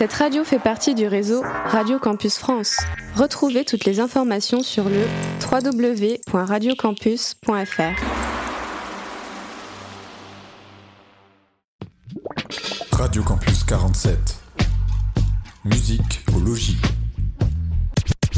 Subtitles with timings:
[0.00, 2.78] Cette radio fait partie du réseau Radio Campus France.
[3.16, 5.02] Retrouvez toutes les informations sur le
[5.44, 8.00] www.radiocampus.fr.
[12.92, 14.16] Radio Campus 47.
[15.66, 16.78] Musique au logis.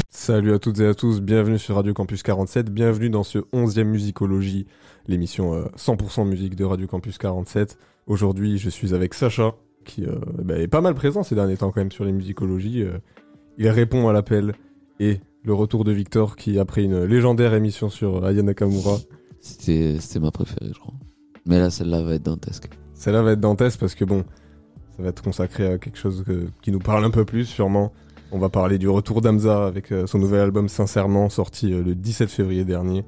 [0.09, 3.85] Salut à toutes et à tous, bienvenue sur Radio Campus 47, bienvenue dans ce 11e
[3.85, 4.67] Musicologie,
[5.07, 7.77] l'émission euh, 100% musique de Radio Campus 47.
[8.05, 9.53] Aujourd'hui, je suis avec Sacha,
[9.83, 12.83] qui euh, bah, est pas mal présent ces derniers temps quand même sur les musicologies.
[12.83, 12.97] euh.
[13.57, 14.53] il répond à l'appel
[14.99, 18.97] et le retour de Victor qui, après une légendaire émission sur Aya Nakamura,
[19.41, 20.93] C'était ma préférée, je crois.
[21.45, 22.69] Mais là, celle-là va être dantesque.
[22.93, 24.23] celle-là va être dantesque parce que bon,
[24.95, 27.91] ça va être consacré à quelque chose que- qui nous parle un peu plus sûrement.
[28.31, 32.29] On va parler du retour d'Amza avec euh, son nouvel album Sincèrement sorti le 17
[32.29, 33.03] février dernier.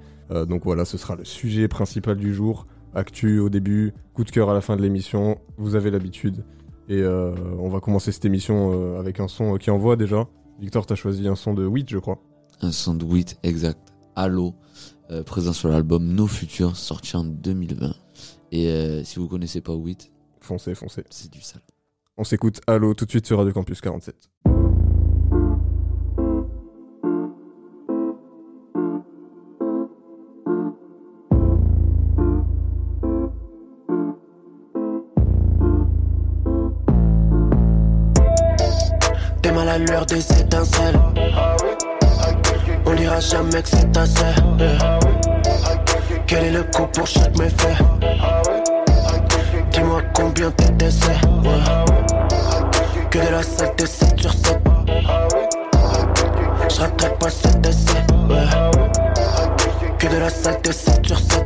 [0.49, 2.65] Donc voilà, ce sera le sujet principal du jour.
[2.95, 6.43] Actu au début, coup de cœur à la fin de l'émission, vous avez l'habitude.
[6.87, 10.27] Et euh, on va commencer cette émission euh, avec un son euh, qui envoie déjà.
[10.59, 12.19] Victor, t'as choisi un son de Wheat, je crois.
[12.61, 13.93] Un son de Wheat exact.
[14.15, 14.53] Halo,
[15.11, 17.93] euh, présent sur l'album Nos Futurs, sorti en 2020.
[18.51, 21.03] Et euh, si vous connaissez pas Wheat, Foncez, foncez.
[21.09, 21.61] c'est du sale.
[22.17, 24.15] On s'écoute Allo tout de suite sur Radio Campus 47.
[39.85, 40.99] Des étincelles.
[42.85, 44.19] On dira jamais que c'est assez.
[44.57, 44.99] yeah.
[46.25, 47.75] Quel est le coût pour chaque méfait?
[49.71, 51.15] Dis-moi combien tes décès.
[53.11, 54.59] Que de la saleté 7 sur 7.
[56.69, 58.05] Je pas cet essai.
[59.99, 61.45] Que de la saleté 7 sur 7.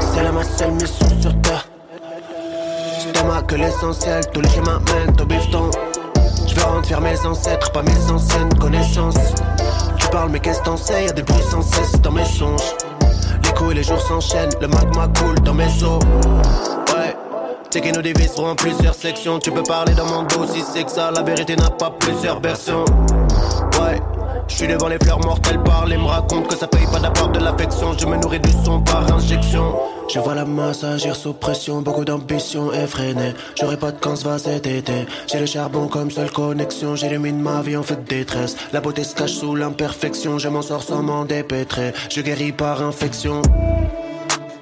[0.00, 1.68] C'est là ma seule mission sur terre.
[2.98, 5.70] J't'aime que l'essentiel, tous les chemins mènent au bifton.
[6.86, 9.16] Fier mes ancêtres, pas mes anciennes connaissances.
[9.98, 11.06] Tu parles, mais qu'est-ce t'en sais?
[11.06, 12.76] Y'a des bruits sans cesse dans mes songes.
[13.42, 15.98] Les coups et les jours s'enchaînent, le magma coule dans mes os.
[16.94, 17.16] Ouais.
[17.70, 19.40] C'est qu'ils nous diviseront en plusieurs sections.
[19.40, 21.10] Tu peux parler dans mon dos si c'est que ça.
[21.10, 22.84] La vérité n'a pas plusieurs versions.
[23.80, 24.00] Ouais.
[24.46, 27.00] Je suis devant les fleurs mortes, elles parlent et me racontent que ça paye pas
[27.00, 27.98] d'avoir de l'affection.
[27.98, 29.74] Je me nourris du son par injection.
[30.08, 33.34] Je vois la masse agir sous pression, beaucoup d'ambition effrénée.
[33.60, 35.06] J'aurai pas de quand va cet été.
[35.26, 38.56] J'ai le charbon comme seule connexion, j'élimine ma vie en feu de détresse.
[38.72, 41.92] La beauté se cache sous l'imperfection, je m'en sors sans m'en dépêtrer.
[42.08, 43.42] Je guéris par infection.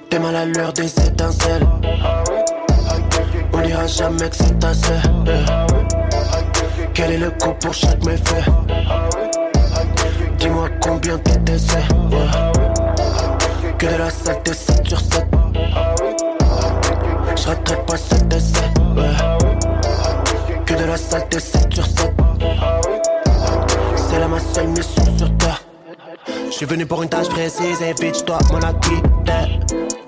[0.09, 1.67] T'es mal à l'heure des étincelles.
[3.53, 4.99] On dira jamais que c'est assez.
[6.93, 8.43] Quel est le coût pour chaque méfait?
[10.39, 12.54] Dis-moi combien ouais.
[13.77, 15.25] Que de la saleté 7 sur 7
[17.35, 18.59] Je pas cet essai
[18.95, 20.63] ouais.
[20.65, 22.13] Que de la saleté 7 sur 7
[23.95, 25.61] C'est là ma seule mission sur terre.
[26.47, 29.59] Je suis venu pour une tâche précise et je dois m'en acquitter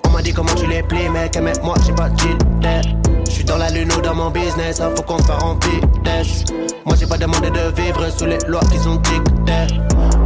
[0.06, 3.17] On m'a dit comment tu les plies mec mais moi j'ai pas d'idée
[3.48, 6.44] dans la lune ou dans mon business hein, Faut qu'on se part en vitesse.
[6.84, 9.74] Moi j'ai pas demandé de vivre sous les lois qui sont dictées.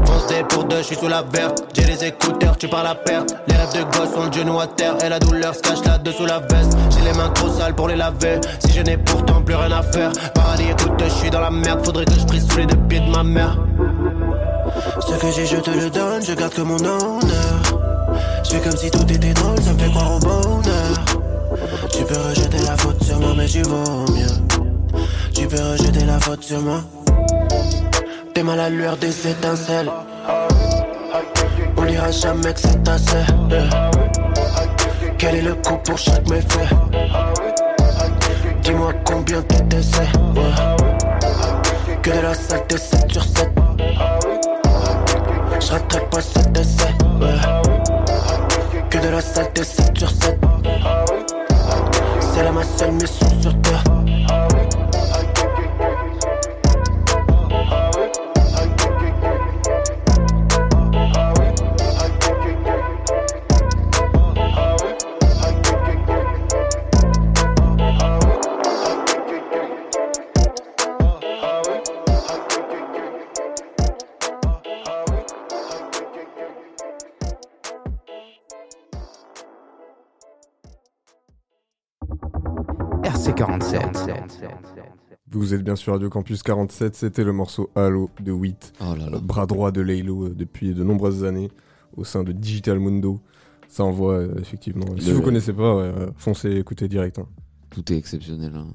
[0.04, 1.64] Fonce des pour deux, je suis sous la verte.
[1.74, 3.34] J'ai les écouteurs, tu parles à perte.
[3.46, 4.96] Les rêves de gosse ont le genou à terre.
[5.04, 6.76] Et la douleur se cache là-dessous la veste.
[6.90, 8.40] J'ai les mains trop sales pour les laver.
[8.58, 11.84] Si je n'ai pourtant plus rien à faire Paradis écoute, je suis dans la merde.
[11.84, 13.56] Faudrait que je prise sous les deux pieds de ma mère.
[15.00, 17.20] Ce que j'ai je te le donne, je garde que mon honneur.
[18.44, 21.01] Je comme si tout était drôle, ça me fait croire au bonheur
[22.02, 24.26] Tu peux rejeter la faute sur moi mais tu vaux mieux
[25.32, 26.80] Tu peux rejeter la faute sur moi
[28.34, 29.88] T'es mal à l'heure des étincelles
[31.76, 33.90] On dira jamais que c'est assez yeah.
[35.16, 36.74] Quel est le coût pour chaque méfait?
[38.64, 40.00] Dis-moi combien tes décès
[40.34, 42.00] ouais.
[42.02, 43.50] Que de la saleté 7 sur 7
[45.60, 46.84] Je pas cet essai
[47.20, 48.88] ouais.
[48.90, 50.40] Que de la saleté 7 sur 7
[52.34, 53.91] C'est là ma
[85.52, 88.72] Vous êtes bien sur Radio Campus 47, c'était le morceau Halo de Wheat.
[88.80, 89.10] Oh là là.
[89.10, 91.50] le bras droit de Laylo euh, depuis de nombreuses années
[91.94, 93.20] au sein de Digital Mundo.
[93.68, 94.86] Ça envoie euh, effectivement.
[94.98, 97.18] Si vous connaissez pas, ouais, euh, foncez écoutez direct.
[97.18, 97.26] hein.
[97.68, 98.52] Tout est exceptionnel.
[98.56, 98.68] Hein.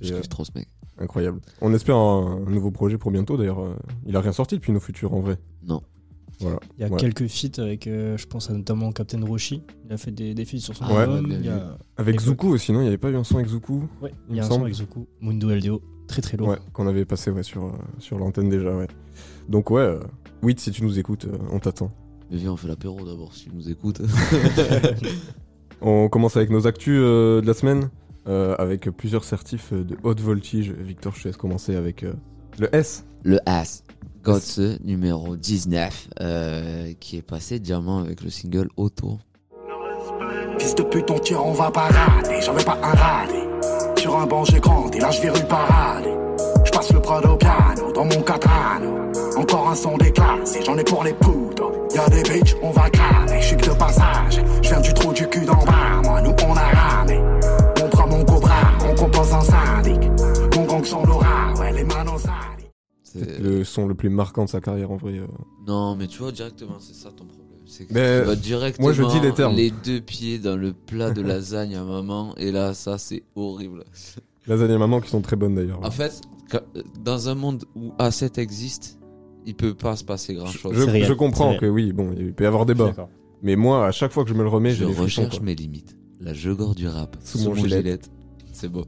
[0.00, 0.66] C'est, Je euh, kiffe trop ce mec.
[0.96, 1.42] Incroyable.
[1.60, 3.60] On espère un, un nouveau projet pour bientôt d'ailleurs.
[3.60, 3.74] euh,
[4.06, 5.36] Il a rien sorti depuis nos futurs en vrai.
[5.62, 5.82] Non.
[6.40, 6.58] Voilà.
[6.78, 6.96] Il y a Ouais.
[6.96, 9.62] quelques feats avec, euh, je pense à notamment Captain Roshi.
[9.84, 11.26] Il a fait des, des feats sur son Ah, album.
[11.30, 12.18] ouais, il y a, Avec.
[12.18, 12.80] Zuku aussi, non?
[12.80, 14.62] Il n'y avait pas eu un son avec Zuku ouais, Il y a un son
[14.62, 16.48] avec Zuku, Mundo LDO, très très lourd.
[16.48, 18.88] Ouais, qu'on avait passé ouais, sur, euh, sur l'antenne déjà, ouais.
[19.48, 20.00] Donc ouais, euh,
[20.42, 21.90] Wit, si tu nous écoutes, euh, on t'attend.
[22.30, 24.00] Mais viens, on fait l'apéro d'abord si tu nous écoutes.
[25.80, 27.90] On commence avec nos actus euh, de la semaine,
[28.26, 30.70] euh, avec plusieurs certifs de haute voltige.
[30.70, 32.14] Victor, je te laisse commencer avec euh,
[32.58, 33.04] le S.
[33.22, 33.82] Le As.
[34.22, 39.18] Gotse numéro 19, euh, qui est passé diamant avec le single Auto.
[40.58, 42.40] Fils de pute, on tire, on va parader.
[42.40, 43.43] J'avais pas un radé.
[44.04, 46.14] Sur un banc, j'ai grandi, là je virule parader.
[46.66, 49.10] Je passe le Prado piano dans mon catano.
[49.34, 51.72] Encore un son déclassé, j'en ai pour les poudres.
[51.94, 53.40] Y'a des bitches, on va cramer.
[53.40, 56.02] Je suis que de passage, je viens du trou du cul d'en bas.
[56.02, 57.18] Moi, nous on a ramé.
[57.82, 60.10] On prend mon cobra, on compose un syndic.
[60.54, 62.26] Mon gang sans l'aura, ouais, les manos
[63.14, 65.12] Le son le plus marquant de sa carrière en vrai.
[65.12, 65.26] euh.
[65.66, 67.43] Non, mais tu vois, directement, c'est ça ton problème.
[67.66, 69.56] C'est que tu vas directement moi, je dis les termes.
[69.84, 73.84] deux pieds dans le plat de lasagne à maman, et là, ça, c'est horrible.
[74.46, 75.80] Lasagne et maman qui sont très bonnes d'ailleurs.
[75.84, 76.20] En fait,
[76.50, 76.60] quand-
[77.02, 78.98] dans un monde où A7 existe,
[79.46, 80.74] il peut pas se passer grand je, chose.
[80.74, 83.08] je- comprends que oui, bon, il peut y avoir suis débat.
[83.42, 85.96] Mais moi, à chaque fois que je me le remets, Je des recherche mes limites.
[86.20, 87.78] La jugor du rap Sous sous, mon mon gilet.
[87.78, 87.98] gilet.
[88.52, 88.84] C'est beau.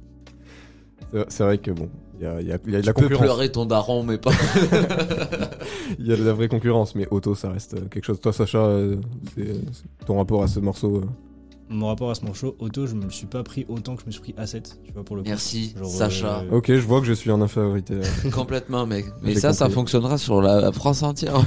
[1.12, 1.88] C'est- C'est vrai que bon,
[2.18, 3.22] il y a, il y a- il y a de Tu la peux concurrence.
[3.24, 4.32] pleurer ton daron, mais pas.
[5.98, 8.20] Il y a de la vraie concurrence, mais Auto, ça reste euh, quelque chose.
[8.20, 8.96] Toi, Sacha, euh,
[9.36, 10.96] c'est ton rapport à ce morceau.
[10.96, 11.04] euh,
[11.68, 14.06] Mon rapport à ce morceau, auto, je me le suis pas pris autant que je
[14.06, 15.28] me suis pris A7, tu vois, pour le coup.
[15.28, 16.40] Merci, Genre, Sacha.
[16.40, 17.94] euh, Ok, je vois que je suis en infériorité.
[18.32, 19.06] Complètement, mec.
[19.22, 21.34] Mais ça, ça fonctionnera sur la France entière.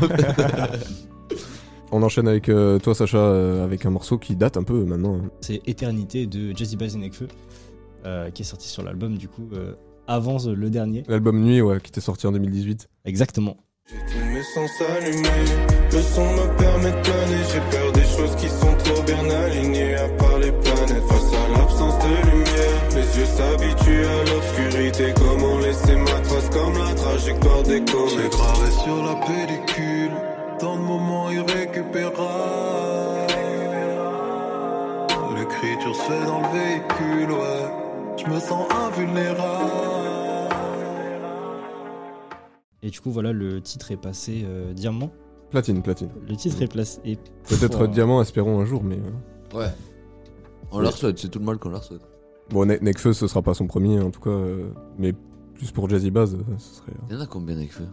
[1.92, 5.16] On enchaîne avec euh, toi, Sacha, euh, avec un morceau qui date un peu maintenant.
[5.16, 5.30] hein.
[5.42, 7.28] C'est Éternité de Jazzy Bass et Nekfeu,
[8.06, 9.74] euh, qui est sorti sur l'album, du coup, euh,
[10.10, 11.04] avant le dernier.
[11.08, 12.90] L'album Nuit, ouais, qui était sorti en 2018.
[13.06, 13.56] Exactement.
[13.86, 15.46] J'ai tous mes sens allumés,
[15.92, 17.44] le son me permet de planer.
[17.52, 21.04] J'ai peur des choses qui sont trop bien alignées, à part les planètes.
[21.08, 25.14] Face à l'absence de lumière, mes yeux s'habituent à l'obscurité.
[25.16, 28.10] Comment laisser ma trace comme la trajectoire des comètes?
[28.10, 30.12] J'ai gravé sur la pellicule,
[30.60, 32.20] tant de moments irrécupérables.
[35.36, 37.66] L'écriture se fait dans le véhicule, ouais.
[38.18, 39.99] Je me sens invulnérable.
[42.84, 45.12] Et du coup, voilà, le titre est passé euh, diamant.
[45.50, 46.10] Platine, platine.
[46.28, 47.02] Le titre est placé.
[47.48, 47.88] Peut-être Oh.
[47.88, 48.98] diamant, espérons un jour, mais.
[49.00, 49.70] euh, Ouais.
[50.72, 52.02] On leur souhaite, c'est tout le mal qu'on leur souhaite.
[52.52, 54.30] Bon, Ne- Nekfeu, ce sera pas son premier, en tout cas.
[54.30, 55.14] euh, Mais
[55.56, 56.92] plus pour Jazzy Baz, euh, ce serait.
[57.10, 57.86] Il y en a combien avec feu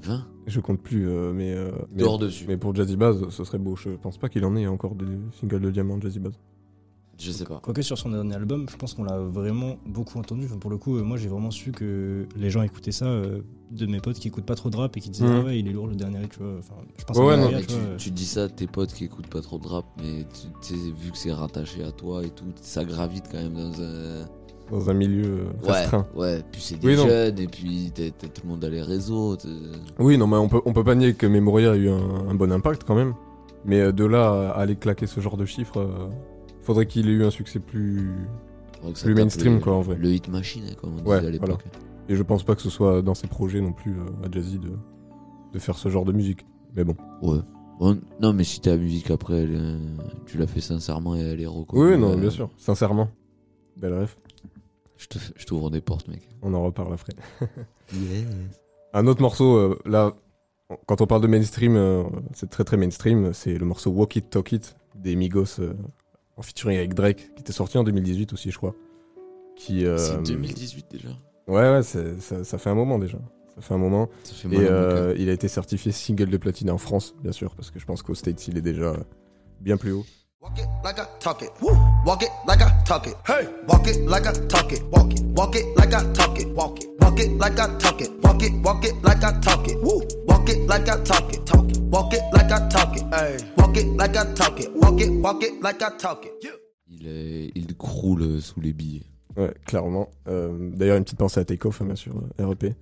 [0.00, 1.52] 20 Je compte plus, euh, mais.
[1.54, 2.46] euh, mais- Dehors dessus.
[2.48, 3.76] Mais pour Jazzy Baz, ce serait beau.
[3.76, 5.04] Je pense pas qu'il en ait encore des
[5.38, 6.32] singles de diamant Jazzy Baz.
[7.18, 7.60] Je sais pas.
[7.62, 10.46] Quoique sur son dernier album, je pense qu'on l'a vraiment beaucoup entendu.
[10.46, 13.40] Enfin, pour le coup, euh, moi j'ai vraiment su que les gens écoutaient ça euh,
[13.70, 15.40] de mes potes qui écoutent pas trop de rap et qui disaient Mhm.
[15.42, 16.54] Ah ouais, il est lourd le dernier, tu vois.
[16.58, 17.96] Enfin, je pense Ouais, à ouais, Maria, non, Mais tu tu, vois.
[17.96, 20.74] tu dis ça à tes potes qui écoutent pas trop de rap, mais tu tu
[20.74, 24.26] sais, vu que c'est rattaché à toi et tout, ça gravite quand même dans un.
[24.70, 26.06] Dans un milieu euh, Ouais, restreint.
[26.16, 26.42] ouais.
[26.50, 27.06] Puis c'est des Oui, non.
[27.06, 29.36] jeunes, et puis t'as t'as tout le monde a les réseaux.
[29.36, 29.48] t'es-
[29.98, 32.34] Oui, non, mais on peut, on peut pas nier que Memoria a eu un, un
[32.34, 33.12] bon impact quand même.
[33.64, 36.08] Mais euh, de là à aller claquer ce genre de chiffres, euh,
[36.62, 38.10] faudrait qu'il ait eu un succès plus.
[39.02, 39.96] Plus mainstream, le- quoi, en vrai.
[39.96, 41.64] Le hit machine, comme on Ouais, disait à l'époque.
[42.08, 44.58] Et je pense pas que ce soit dans ses projets non plus euh, à Jazzy
[44.58, 44.72] de,
[45.52, 46.44] de faire ce genre de musique.
[46.74, 46.96] Mais bon.
[47.22, 47.38] Ouais.
[48.20, 49.78] Non, mais si ta musique après, elle, euh,
[50.26, 51.92] tu l'as fait sincèrement et elle est reconnue.
[51.92, 52.50] Oui, non, euh, bien sûr.
[52.56, 53.08] Sincèrement.
[53.76, 54.18] Belle ref.
[55.36, 56.28] Je t'ouvre des portes, mec.
[56.42, 57.12] On en reparle après.
[58.94, 60.14] Un autre morceau, euh, là,
[60.86, 62.02] quand on parle de mainstream, euh,
[62.34, 63.32] c'est très très mainstream.
[63.32, 65.60] C'est le morceau Walk It Talk It des Migos
[66.36, 68.74] en featuring avec Drake, qui était sorti en 2018 aussi, je crois.
[69.56, 71.08] Qui, euh, C'est 2018 déjà.
[71.46, 73.18] Ouais, ouais, c'est- ça, ça fait un moment déjà.
[73.54, 74.08] Ça fait un moment.
[74.24, 77.54] Ça fait Et euh, il a été certifié single de platine en France, bien sûr,
[77.54, 78.94] parce que je pense qu'au States, il est déjà
[79.60, 80.04] bien plus haut.
[80.40, 81.50] Walk it like I talk it.
[81.60, 81.70] Woo.
[82.04, 83.14] Walk it like I talk it.
[83.28, 83.46] Hey.
[83.68, 84.82] Walk it like I talk it.
[84.90, 85.22] Walk it.
[85.36, 86.48] Walk it like I talk it.
[86.56, 86.88] Walk it.
[87.00, 88.10] Walk it like I talk it.
[88.24, 88.52] Walk it.
[88.64, 89.78] Walk it like I talk it.
[89.80, 90.00] Woo.
[90.42, 91.44] Walk it like I talk it.
[91.46, 91.78] Talk it.
[91.92, 93.04] Walk it like I talk it.
[93.14, 93.36] Hey.
[93.58, 94.70] Walk it like I talk it.
[94.74, 95.10] Walk it.
[95.22, 96.32] Walk it like I talk it.
[96.42, 96.50] Yeah.
[96.90, 99.04] Il, est- il croule sous les billets.
[99.36, 100.10] Ouais, clairement.
[100.26, 102.64] Euh, D'ailleurs, une petite pensée à Takeoff, hein, bien sûr, euh, REP.
[102.64, 102.74] Et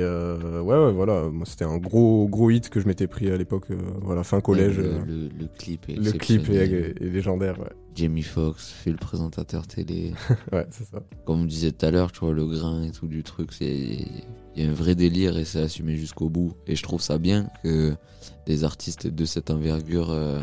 [0.00, 3.36] euh, ouais, ouais, voilà, moi c'était un gros, gros hit que je m'étais pris à
[3.36, 4.78] l'époque, euh, voilà, fin collège.
[4.78, 6.54] Le, euh, le- le clip est le clip est,
[7.00, 7.70] est légendaire, ouais.
[7.94, 10.12] Jamie Foxx fait le présentateur télé.
[10.52, 11.00] Ouais, c'est ça.
[11.26, 14.06] Comme on disait tout à l'heure, tu vois, le grain et tout du truc, c'est.
[14.58, 16.52] Il y a un vrai délire et c'est assumé jusqu'au bout.
[16.66, 17.94] Et je trouve ça bien que
[18.44, 20.42] des artistes de cette envergure euh,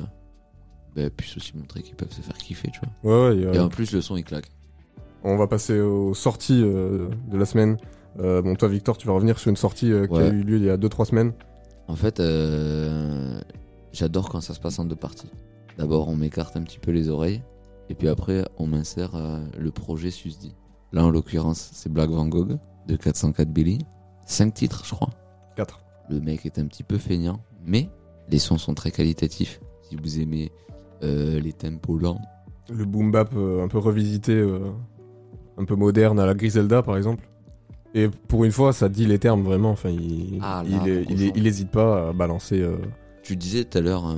[0.95, 3.29] bah, puissent aussi montrer qu'ils peuvent se faire kiffer, tu vois.
[3.29, 4.49] Ouais, ouais, a- Et en plus, le son il claque.
[5.25, 7.75] On va passer aux sorties euh, de la semaine.
[8.19, 10.63] Euh, bon, toi, Victor, tu vas revenir sur une sortie qui a eu lieu il
[10.63, 11.33] y a 2-3 semaines.
[11.89, 12.21] En fait,
[13.91, 15.29] j'adore quand ça se passe en deux parties.
[15.77, 17.41] D'abord, on m'écarte un petit peu les oreilles,
[17.89, 19.11] et puis après, on m'insère
[19.59, 20.55] le projet Susdi.
[20.93, 22.57] Là, en l'occurrence, c'est Black Van Gogh
[22.87, 23.79] de 404 Billy.
[24.25, 25.09] Cinq titres, je crois.
[25.55, 25.79] 4.
[26.09, 27.89] Le mec est un petit peu feignant, mais
[28.29, 29.59] les sons sont très qualitatifs.
[29.83, 30.51] Si vous aimez
[31.03, 32.21] euh, les tempos lents,
[32.69, 34.59] Le boom bap euh, un peu revisité, euh,
[35.57, 37.27] un peu moderne à la Griselda par exemple.
[37.93, 39.69] Et pour une fois, ça dit les termes vraiment.
[39.71, 41.33] Enfin, il, Ah, là, il, est- gros il, est- son.
[41.35, 42.63] il hésite pas à balancer
[43.23, 44.15] tu disais tout à l'heure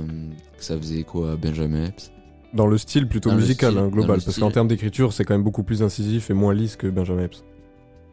[0.58, 2.12] que ça faisait écho à Benjamin Epps?
[2.52, 4.20] dans le style plutôt Dans musical, style, hein, global.
[4.22, 7.24] Parce qu'en termes d'écriture, c'est quand même beaucoup plus incisif et moins lisse que Benjamin
[7.24, 7.42] Epps.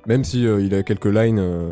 [0.07, 1.69] Même si euh, il a quelques lines euh,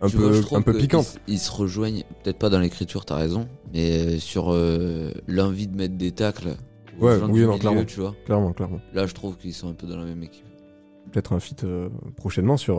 [0.00, 1.18] un Tu peu, un peu piquantes.
[1.26, 4.52] Ils, ils se rejoignent, peut-être pas dans l'écriture, t'as raison, mais euh, sur
[5.28, 6.54] l'envie de mettre des tacles.
[7.00, 7.84] aux Ouais, gens oui, du non, milieu, clairement.
[7.84, 8.14] tu vois.
[8.24, 8.80] Clairement, clairement.
[8.94, 10.44] Là, je trouve qu'ils sont un peu dans la même équipe.
[11.10, 11.66] Peut-être un feat
[12.16, 12.76] prochainement sur,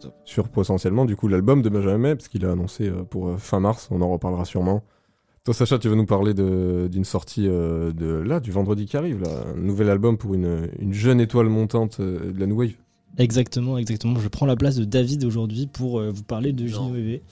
[0.00, 0.14] top.
[0.24, 3.88] sur potentiellement du coup l'album de Benjamin Epps qu'il a annoncé pour fin mars.
[3.90, 4.82] On en reparlera sûrement.
[5.44, 8.96] Toi, Sacha, tu veux nous parler de- d'une sortie euh, de là, du vendredi qui
[8.96, 12.56] arrive, là, un nouvel album pour une, une jeune étoile montante euh, de la New
[12.58, 12.72] Wave.
[13.18, 14.18] Exactement, exactement.
[14.20, 16.66] Je prends la place de David aujourd'hui pour euh, vous parler de.
[16.66, 17.22] Gino EV.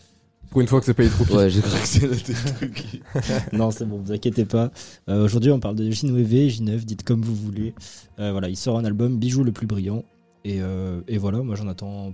[0.50, 3.02] Pour une fois que c'est pas trop Ouais, j'ai cru que c'était des trucs.
[3.52, 4.70] non, c'est bon, vous inquiétez pas.
[5.08, 7.74] Euh, Aujourd'hui, on parle de Gino EV, J9, dites comme vous voulez.
[8.18, 10.04] Euh, voilà, il sort un album, Bijou le plus brillant.
[10.44, 12.12] Et, euh, et voilà, moi j'en attends.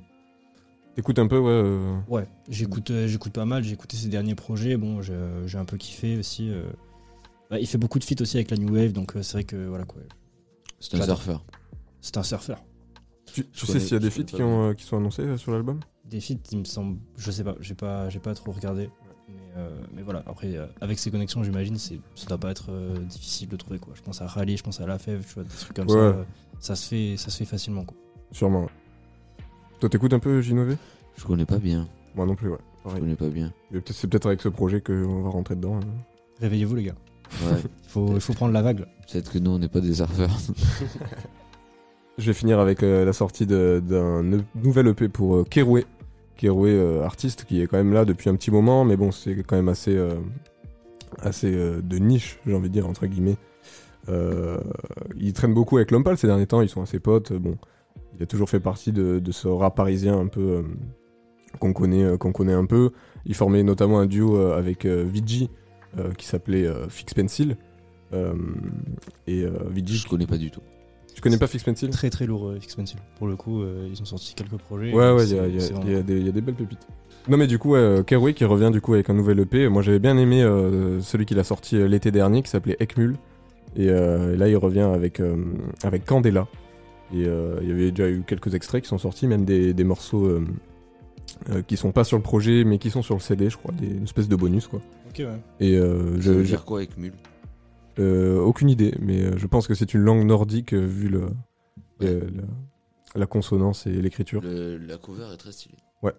[0.96, 1.50] T'écoutes un peu, ouais.
[1.50, 3.62] euh, Ouais, j'écoute, euh, j'écoute pas mal.
[3.62, 4.76] J'ai écouté ses derniers projets.
[4.76, 6.48] Bon, j'ai un peu kiffé aussi.
[6.50, 6.62] euh.
[7.50, 9.44] Bah, il fait beaucoup de feats aussi avec la New Wave, donc euh, c'est vrai
[9.44, 10.00] que voilà quoi.
[10.78, 11.44] C'est un surfeur.
[12.00, 12.62] C'est un surfeur.
[13.32, 14.96] Tu, tu Je sais s'il y a des je feats qui, ont, euh, qui sont
[14.96, 15.80] annoncés euh, sur l'album?
[16.04, 16.98] Des feats, il me semble.
[17.16, 18.90] Je sais pas, j'ai pas, j'ai pas trop regardé.
[19.28, 22.70] Mais, euh, mais voilà, après, euh, avec ses connexions, j'imagine, c'est- ça doit pas être
[22.70, 23.92] euh, difficile de trouver quoi.
[23.96, 25.94] Je pense à Rally, je pense à La Fève, tu vois, des trucs comme ça.
[25.94, 26.00] Ouais.
[26.02, 26.24] euh,
[26.58, 27.96] ça, se fait, ça se fait facilement quoi.
[28.32, 28.62] Sûrement.
[28.62, 28.68] ouais.
[29.78, 30.76] Toi, t'écoutes un peu Ginové
[31.16, 31.88] Je connais pas bien.
[32.16, 32.58] Moi non plus, ouais.
[32.78, 33.00] Je Pareil.
[33.02, 33.52] connais pas bien.
[33.70, 35.76] Mais peut-être- C'est peut-être avec ce projet qu'on va rentrer dedans.
[35.76, 35.80] hein.
[36.40, 36.94] Réveillez-vous, les gars.
[37.44, 37.60] Ouais.
[37.84, 38.80] Il faut, il faut prendre la vague.
[38.80, 38.86] là.
[39.10, 40.36] Peut-être que nous, on n'est pas des surfeurs.
[42.20, 45.86] Je vais finir avec euh, la sortie d'un nou- nouvel EP pour euh, Keroué.
[46.36, 49.42] Keroué, euh, artiste qui est quand même là depuis un petit moment, mais bon, c'est
[49.42, 49.98] quand même assez,
[51.18, 53.36] assez de niche, j'ai envie de dire, entre guillemets.
[55.16, 57.32] Il traîne beaucoup avec Lompal ces derniers temps, ils sont assez potes.
[57.32, 57.56] Bon,
[58.16, 60.64] il a toujours fait partie de, ce rap parisien un peu
[61.58, 62.90] qu'on connaît, connaît un peu.
[63.24, 65.50] Il formait notamment un duo avec Vigi
[66.16, 67.56] qui s'appelait Fix Pencil.
[69.26, 70.62] Et Vigi, Je connais pas du tout.
[71.20, 71.90] Tu connais pas Fix Pencil?
[71.90, 72.98] Très très lourd, euh, Fix Pencil.
[73.18, 74.92] Pour le coup, euh, ils ont sorti quelques projets.
[74.92, 76.86] Ouais, ouais, il y y a- y des il y a des belles pépites.
[77.28, 79.68] Non, mais du coup, euh, Keroué qui revient du coup avec un nouvel EP.
[79.68, 83.16] Moi, j'avais bien aimé euh, celui qu'il a sorti l'été dernier qui s'appelait Ekmul.
[83.76, 85.36] Et, euh, et là, il revient avec, euh,
[85.82, 86.48] avec Candela.
[87.14, 89.84] Et euh, il y avait déjà eu quelques extraits qui sont sortis, même des, des
[89.84, 90.44] morceaux euh,
[91.50, 93.72] euh, qui sont pas sur le projet, mais qui sont sur le CD, je crois,
[93.78, 94.80] des, une espèce de bonus, quoi.
[95.10, 95.26] Ok, ouais.
[95.60, 97.29] Et euh, Ça je, veut j'ai dire quoi avec mule euh,
[98.02, 101.20] aucune idée, mais euh, je pense que c'est une langue nordique euh, vu le,
[102.00, 102.06] Ouais.
[102.08, 104.42] euh, la, la consonance et l'écriture.
[104.44, 105.74] La cover est très stylée.
[106.02, 106.12] Ouais,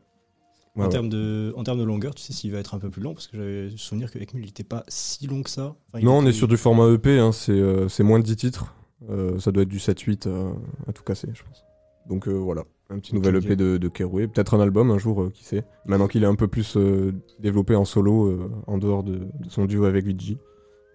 [0.76, 0.90] en, ouais.
[0.90, 3.14] termes de, en termes de longueur, tu sais s'il va être un peu plus long
[3.14, 5.76] Parce que j'avais souvenir que Ekmul il était pas si long que ça.
[5.94, 8.36] Enfin, Non, on est sur du format EP, hein, c'est euh, c'est moins de 10
[8.38, 8.74] titres.
[9.10, 10.52] Euh, ça doit être du 7-8 euh,
[10.88, 11.66] à tout casser, je pense.
[12.08, 14.28] Donc euh, voilà, un petit nouvel EP de, de Keroué.
[14.28, 15.64] Peut-être un album un jour, euh, qui sait.
[15.86, 19.50] Maintenant qu'il est un peu plus euh, développé en solo, euh, en dehors de, de
[19.50, 20.38] son duo avec Vigi.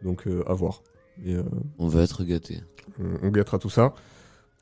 [0.06, 0.82] Donc euh, à voir.
[1.24, 1.42] Et, euh,
[1.78, 2.60] On va être gâtés.
[2.98, 3.92] on, on guettera tout ça.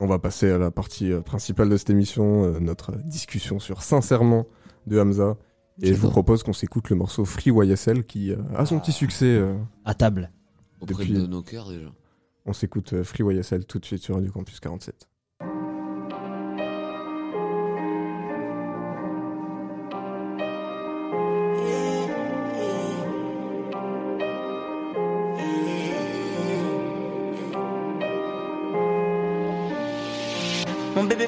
[0.01, 3.81] On va passer à la partie euh, principale de cette émission, euh, notre discussion sur
[3.81, 4.45] Sincèrement
[4.87, 5.37] de Hamza.
[5.81, 8.91] Et je vous propose qu'on s'écoute le morceau Free YSL qui euh, a son petit
[8.93, 9.25] succès.
[9.37, 10.31] euh, À table.
[10.81, 11.87] Auprès Depuis- de nos cœurs déjà.
[12.45, 15.07] On s'écoute Free YSL tout de suite sur Radio Campus 47.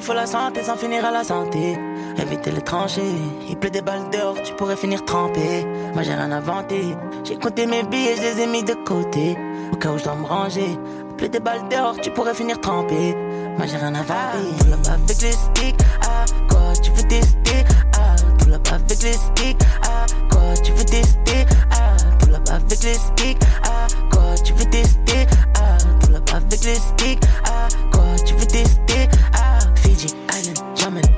[0.08, 1.78] Faut la santé sans finir à la santé.
[2.16, 3.14] Éviter les tranchées.
[3.46, 5.66] Il pleut des balles dehors, tu pourrais finir trempé.
[5.92, 6.96] Moi j'ai rien inventé.
[7.24, 9.36] J'ai compté mes billets, je les ai mis de côté.
[9.70, 10.78] Au cas où je dois me ranger.
[11.18, 13.14] Pleut des balles dehors, tu pourrais finir trempé.
[13.58, 14.38] Moi j'ai rien inventé.
[14.58, 15.80] Tout là-bas avec les sticks.
[16.00, 17.64] Ah, quoi tu veux tester?
[17.98, 19.62] Ah, tout là-bas avec les sticks.
[19.82, 21.44] Ah, quoi tu veux tester?
[21.70, 23.42] Ah, tout là-bas avec les sticks.
[23.62, 25.26] Ah, quoi tu veux tester?
[25.54, 27.24] Ah, tout là-bas avec les sticks.
[27.44, 29.08] Ah, quoi tu veux tester?
[29.34, 29.47] Ah,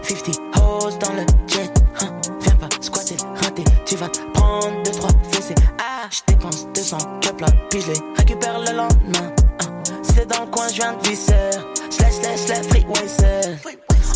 [0.02, 1.70] 50 hoes dans le jet.
[2.00, 2.08] Hein.
[2.40, 5.54] Viens pas squatter, rater, tu vas prendre 2-3 fessées.
[5.78, 9.32] Ah, je dépense 200, je plein, puis je récupère le lendemain.
[9.60, 9.82] Hein.
[10.02, 11.50] C'est dans le coin, je viens de visser.
[11.90, 13.58] Slash, slash, slash, freeway, sir.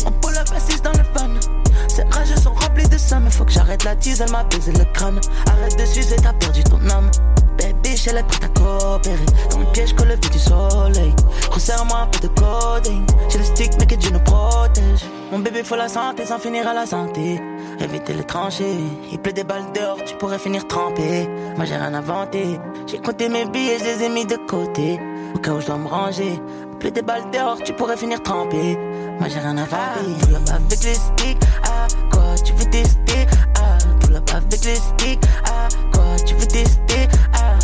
[0.05, 1.39] On pull up assise dans le van.
[1.87, 4.73] Ces rages sont remplis de ça, mais faut que j'arrête la tease, elle m'a baisé
[4.73, 5.19] le crâne.
[5.47, 7.09] Arrête de sucer, t'as perdu ton âme.
[7.57, 7.74] Baby
[8.07, 9.25] elle est prête à coopérer.
[9.51, 11.13] Dans le piège, que le du soleil.
[11.49, 13.05] Resserre-moi un peu de coding.
[13.29, 15.05] J'ai le stick, mais que Dieu nous protège.
[15.31, 17.41] Mon bébé, faut la santé sans finir à la santé.
[17.79, 18.77] Éviter les tranchées.
[19.11, 21.27] Il pleut des balles dehors, tu pourrais finir trempé.
[21.55, 22.59] Moi, j'ai rien inventé.
[22.87, 24.99] J'ai compté mes billets, je les ai mis de côté.
[25.33, 26.39] Au cas où je dois me ranger.
[26.71, 28.77] Il pleut des balles dehors, tu pourrais finir trempé.
[29.19, 30.01] Moi, j'ai rien inventé.
[30.21, 31.37] Pull up avec les sticks.
[31.63, 33.25] Ah, quoi, tu veux tester?
[33.57, 35.19] Ah, pull up avec les sticks.
[35.45, 37.07] Ah, quoi, tu veux tester?
[37.33, 37.57] Ah,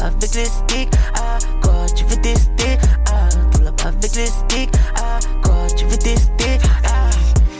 [0.00, 0.90] up avec les sticks.
[1.14, 2.78] Ah, quoi, tu veux tester?
[3.10, 4.70] Ah, pull up avec les sticks.
[4.96, 6.58] Ah, quoi, tu veux tester?
[6.84, 7.10] Ah,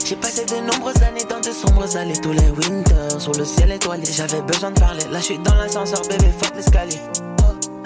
[0.05, 3.71] j'ai passé de nombreuses années dans de sombres allées tous les winters sur le ciel
[3.71, 4.05] étoilé.
[4.05, 5.03] J'avais besoin de parler.
[5.11, 6.99] Là, je suis dans l'ascenseur, bébé, fuck l'escalier.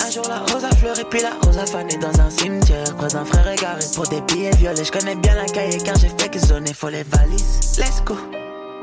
[0.10, 3.16] Un jour la rose a fleuri puis la rose a fané dans un cimetière Croise
[3.16, 6.30] un frère égaré pour des billets violets Je connais bien la cahier car j'ai fait
[6.30, 8.16] que zoner faut les valises Let's go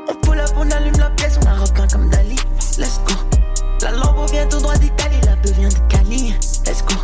[0.07, 2.37] On pull up, on allume la pièce, on a repeint comme Dali
[2.77, 3.36] Let's go
[3.81, 6.33] La Lambo vient tout droit d'Italie, la beuh vient de Cali
[6.65, 6.95] Let's go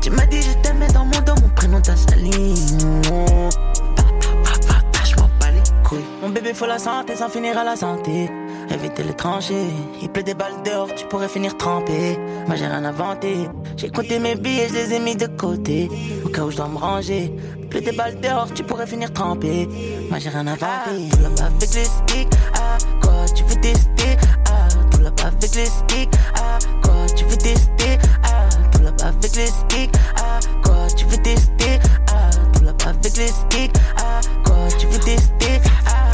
[0.00, 2.54] Tu m'as dit je t'aimais dans mon dos, mon prénom t'a sali
[5.04, 6.04] je m'en bats les couilles.
[6.20, 8.30] Mon bébé faut la santé sans finir à la santé
[8.72, 9.66] Éviter les tranchées,
[10.00, 12.16] il pleut des balles dehors, tu pourrais finir trempé.
[12.46, 15.88] Moi j'ai rien inventé, j'ai compté mes billets, je les ai mis de côté.
[16.24, 19.12] Au cas où je dois me ranger, il pleut des balles dehors, tu pourrais finir
[19.12, 19.68] trempé.
[20.08, 21.08] Moi j'ai rien inventé.
[21.24, 24.16] Up avec les sticks, ah quoi tu veux tester?
[25.22, 27.98] Avec les sticks, ah quoi tu veux tester?
[28.24, 31.78] Ah pull up avec les sticks, ah quoi tu veux tester?
[32.08, 35.60] Ah pull up avec les sticks, ah quoi tu veux tester?
[35.86, 36.09] Ah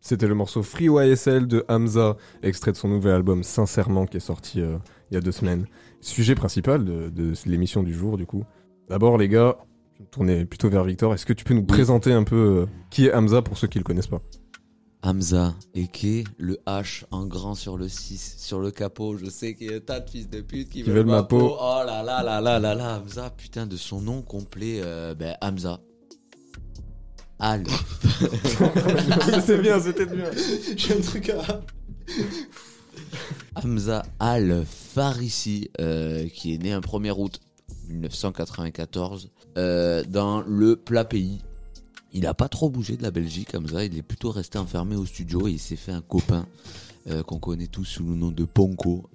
[0.00, 4.20] C'était le morceau Free YSL de Hamza, extrait de son nouvel album Sincèrement qui est
[4.20, 4.78] sorti euh,
[5.10, 5.66] il y a deux semaines.
[6.00, 8.44] Sujet principal de, de l'émission du jour du coup.
[8.88, 9.56] D'abord les gars,
[9.94, 11.12] je vais me tourner plutôt vers Victor.
[11.14, 13.78] Est-ce que tu peux nous présenter un peu euh, qui est Hamza pour ceux qui
[13.78, 14.22] le connaissent pas?
[15.02, 19.16] Hamza, et qui le H en grand sur le 6, sur le capot.
[19.16, 21.56] Je sais qu'il y a un tas de fils de pute qui, veulent ma peau.
[21.60, 25.36] Oh là là là là là là, Hamza, putain, de son nom complet, euh, ben
[25.40, 25.80] Hamza.
[27.38, 27.64] Al.
[29.46, 30.30] C'est bien, c'était bien.
[30.76, 31.60] J'ai un truc à.
[33.56, 37.40] Hamza Al Farisi, euh, qui est né un 1er août
[37.88, 41.40] 1994 euh, dans le plat pays.
[42.12, 43.84] Il a pas trop bougé de la Belgique, Hamza.
[43.84, 46.46] Il est plutôt resté enfermé au studio et il s'est fait un copain
[47.08, 49.08] euh, qu'on connaît tous sous le nom de Ponko.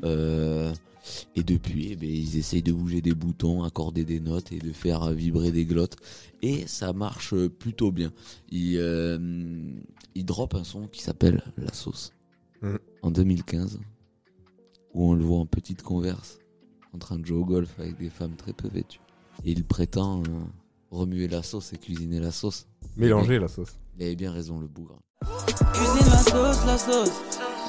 [1.36, 4.72] Et depuis, eh ben, ils essayent de bouger des boutons, accorder des notes et de
[4.72, 5.96] faire vibrer des glottes.
[6.42, 8.12] Et ça marche plutôt bien.
[8.50, 9.18] Il, euh,
[10.16, 12.12] drop un son qui s'appelle La Sauce
[12.62, 12.78] Mhm.
[13.02, 13.80] en 2015,
[14.94, 16.38] où on le voit en petite converse,
[16.94, 19.00] en train de jouer au golf avec des femmes très peu vêtues.
[19.46, 20.26] Et il prétend euh,
[20.92, 22.68] remuer la sauce et cuisiner la sauce.
[22.98, 23.76] Mélanger la sauce.
[23.98, 25.00] Il avait bien raison, le bougre.
[25.74, 27.12] Cuisine la sauce, la sauce.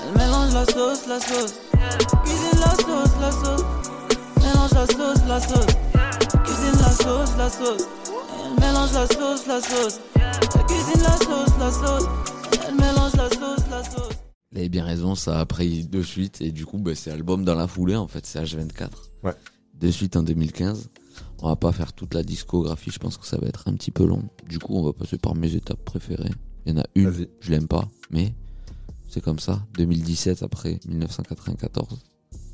[0.04, 1.54] Elle mélange la sauce, la sauce.
[2.24, 3.64] Cuisine la sauce, la sauce.
[4.38, 5.74] Mélange la sauce, la sauce.
[6.44, 7.88] Cuisine la sauce, la sauce.
[8.44, 10.00] Elle mélange la sauce, la sauce.
[10.14, 12.08] Elle cuisine la sauce, la sauce.
[12.68, 14.12] Elle mélange la sauce, la sauce.
[14.52, 16.40] Il avait bien raison, ça a pris de suite.
[16.40, 18.88] Et du coup, bah, c'est album dans la foulée, en fait, c'est H24.
[19.24, 19.34] Ouais.
[19.74, 20.90] De suite en 2015.
[21.40, 23.90] On va pas faire toute la discographie, je pense que ça va être un petit
[23.90, 24.22] peu long.
[24.48, 26.30] Du coup, on va passer par mes étapes préférées.
[26.66, 28.32] Il y en a une, je l'aime pas, mais
[29.08, 29.64] c'est comme ça.
[29.78, 31.98] 2017 après 1994.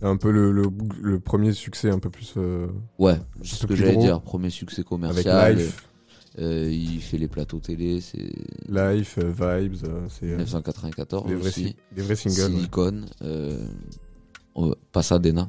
[0.01, 0.65] Un peu le, le,
[1.03, 2.69] le premier succès un peu plus euh,
[2.99, 4.21] Ouais, c'est ce que j'allais dire.
[4.21, 5.57] Premier succès avec commercial.
[5.57, 5.85] Life,
[6.39, 8.31] Euh, il fait les plateaux télé, c'est
[8.69, 11.65] Life, euh, Vibes, euh, c'est euh, 1994 des, vrais, aussi.
[11.65, 12.53] si- des vrais singles.
[12.53, 12.59] ouais.
[12.59, 13.67] Silicon, euh,
[14.59, 15.49] euh, Pasadena.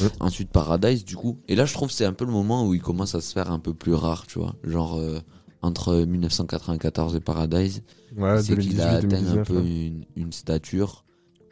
[0.00, 0.08] Ouais.
[0.20, 1.36] Ensuite Paradise du coup.
[1.48, 3.32] Et là je trouve que c'est un peu le moment où il commence à se
[3.34, 4.54] faire un peu plus rare, tu vois.
[4.64, 5.18] Genre euh,
[5.64, 7.82] entre 1994 et Paradise,
[8.16, 9.38] Ouais, c'est qu'il a atteint 2018-2019.
[9.38, 11.04] un peu une, une stature.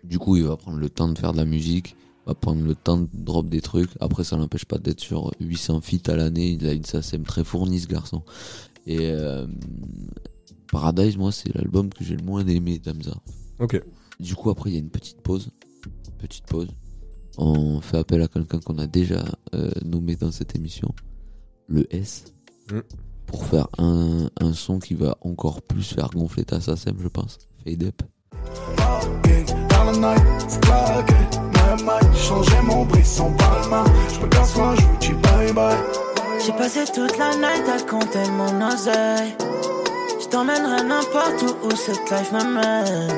[0.04, 1.96] Du coup il va prendre le temps de faire de la musique,
[2.26, 3.90] va prendre le temps de drop des trucs.
[4.00, 6.50] Après ça l'empêche pas d'être sur 800 feats à l'année.
[6.52, 8.22] Il a une SACEM très fournie ce garçon.
[8.86, 9.46] Et euh,
[10.70, 13.14] Paradise moi c'est l'album que j'ai le moins aimé d'Amza.
[13.58, 13.82] Ok.
[14.20, 15.50] Du coup, après, il y a une petite pause.
[16.18, 16.68] Petite pause.
[17.38, 20.94] On fait appel à quelqu'un qu'on a déjà euh, nommé dans cette émission,
[21.66, 22.24] le S,
[22.70, 22.78] Mm.
[23.32, 27.38] Pour faire un, un son qui va encore plus faire gonfler ta SACEM, je pense.
[27.64, 28.02] Fade up.
[28.22, 28.60] Je
[34.76, 34.92] je.
[36.44, 39.34] J'ai passé toute la night à compter mon oseille.
[40.30, 43.08] t'emmènerai n'importe où, où cette life m'amène.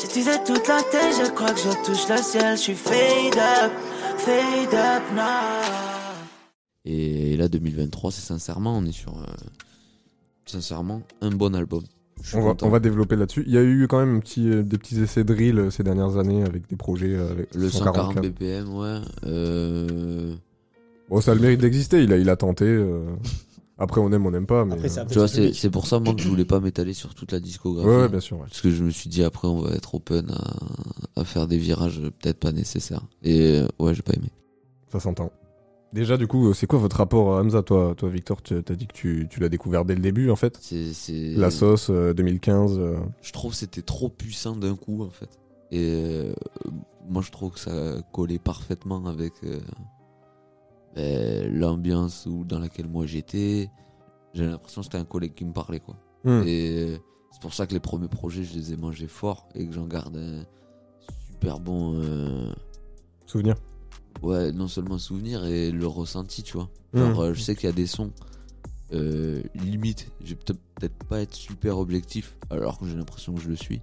[0.00, 2.56] J'utilisais toute la tête, je crois que je touche le ciel.
[2.56, 3.72] Je suis fade up,
[4.18, 5.99] fade up now.
[6.84, 9.16] Et là, 2023, c'est sincèrement, on est sur.
[9.18, 9.24] euh,
[10.46, 11.82] sincèrement, un bon album.
[12.34, 12.66] On va, content.
[12.66, 13.44] on va développer là-dessus.
[13.46, 15.82] Il y a eu quand même un petit, euh, des petits essais drill euh, ces
[15.82, 18.98] dernières années avec des projets avec Le 140 140 BPM, ouais.
[19.24, 20.34] Euh,
[21.08, 22.02] Bon, ça a le mérite d'exister.
[22.04, 22.64] Il a, il a tenté.
[22.66, 23.04] euh.
[23.78, 24.64] Après, on aime, on n'aime pas.
[24.66, 26.92] Mais, Après, c'est après Tu vois, c'est pour ça, moi, que je voulais pas m'étaler
[26.92, 27.88] sur toute la discographie.
[27.88, 28.36] ouais, ouais, bien sûr.
[28.36, 28.44] ouais.
[28.46, 31.56] Parce que je me suis dit, après, on va être open à, à faire des
[31.56, 33.02] virages peut-être pas nécessaires.
[33.22, 34.28] Et ouais, j'ai pas aimé.
[34.92, 35.32] Ça s'entend.
[35.92, 38.60] Déjà, du coup, euh, c'est quoi votre rapport à Hamza Toi, toi Victor, tu as
[38.76, 40.56] dit que tu, tu l'as découvert dès le début, en fait.
[40.60, 40.92] C'est.
[40.92, 42.78] c'est- La sauce, euh, 2015.
[42.78, 45.38] euh, Je trouve que c'était trop puissant d'un coup, en fait.
[45.72, 46.32] Et euh,
[47.08, 49.58] moi, je trouve que ça collait parfaitement avec euh,
[50.94, 53.68] ben, l'ambiance où- dans laquelle moi j'étais.
[54.34, 55.96] J'ai l'impression que c'était un collègue qui me parlait, quoi.
[56.24, 56.42] hmm.
[56.46, 56.96] Et euh,
[57.32, 59.86] c'est pour ça que les premiers projets, je les ai mangés fort et que j'en
[59.86, 60.44] garde un
[61.32, 61.94] super bon.
[62.00, 62.52] euh,
[63.26, 63.56] Souvenir.
[64.22, 66.68] Ouais, non seulement souvenir et le ressenti, tu vois.
[66.92, 66.98] Hmm.
[66.98, 68.12] Genre, euh, je sais qu'il y a des sons,
[68.92, 73.48] euh, limite, je vais peut-être pas être super objectif, alors que j'ai l'impression que je
[73.48, 73.80] le suis.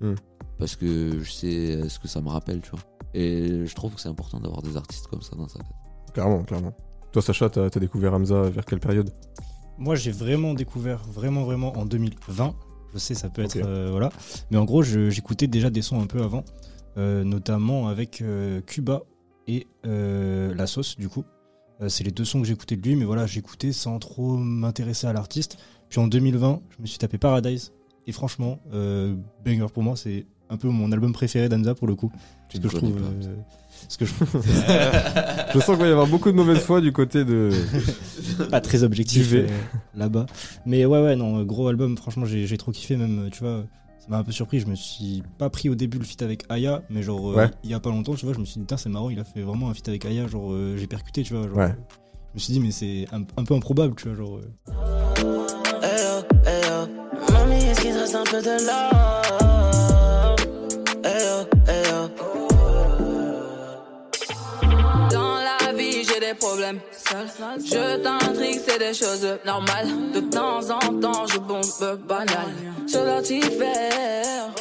[0.00, 0.14] Hmm.
[0.58, 2.80] Parce que je sais euh, ce que ça me rappelle, tu vois.
[3.14, 5.76] Et je trouve que c'est important d'avoir des artistes comme ça dans sa tête.
[6.12, 6.74] Clairement, clairement.
[7.12, 9.10] Toi, Sacha, t'as as découvert Hamza vers quelle période?
[9.78, 12.54] Moi, j'ai vraiment découvert, vraiment, vraiment en 2020.
[12.92, 13.56] Je sais, ça peut être.
[13.56, 14.10] Euh, voilà.
[14.50, 16.44] Mais en gros, j'écoutais déjà des sons un peu avant,
[16.98, 19.02] euh, notamment avec euh, Cuba
[19.48, 21.24] et euh, La Sauce, du coup.
[21.80, 25.06] Euh, c'est les deux sons que j'écoutais de lui, mais voilà, j'écoutais sans trop m'intéresser
[25.06, 25.58] à l'artiste.
[25.88, 27.72] Puis en 2020, je me suis tapé Paradise.
[28.06, 31.94] Et franchement, euh, banger pour moi, c'est un peu mon album préféré d'Amza pour le
[31.94, 32.12] coup.
[32.52, 32.96] Ce que trouve.
[32.96, 33.34] euh,
[33.88, 34.42] ce que je trouve
[35.54, 37.50] Je sens qu'il va y avoir beaucoup de mauvaise foi du côté de.
[38.50, 39.46] pas très objectif euh,
[39.94, 40.26] là-bas.
[40.66, 43.64] Mais ouais, ouais, non, gros album, franchement, j'ai trop kiffé, même, tu vois,
[44.02, 44.58] ça m'a un peu surpris.
[44.60, 47.50] Je me suis pas pris au début le feat avec Aya, mais genre, euh, Ouais.
[47.62, 49.18] il y a pas longtemps, tu vois, je me suis dit, putain, c'est marrant, il
[49.20, 51.46] a fait vraiment un feat avec Aya, genre, euh, j'ai percuté, tu vois.
[51.48, 51.74] Genre, Ouais.
[52.30, 54.38] je me suis dit, mais c'est un, un peu improbable, tu vois, genre.
[54.38, 55.52] euh.
[57.32, 59.41] Mamie, est-ce qu'il te reste un peu de love?
[66.32, 66.78] Des problèmes.
[67.58, 69.88] Je t'intrigue, c'est des choses normales.
[70.14, 72.48] De temps en temps, je bombe banal.
[72.86, 74.54] Je t'y faire.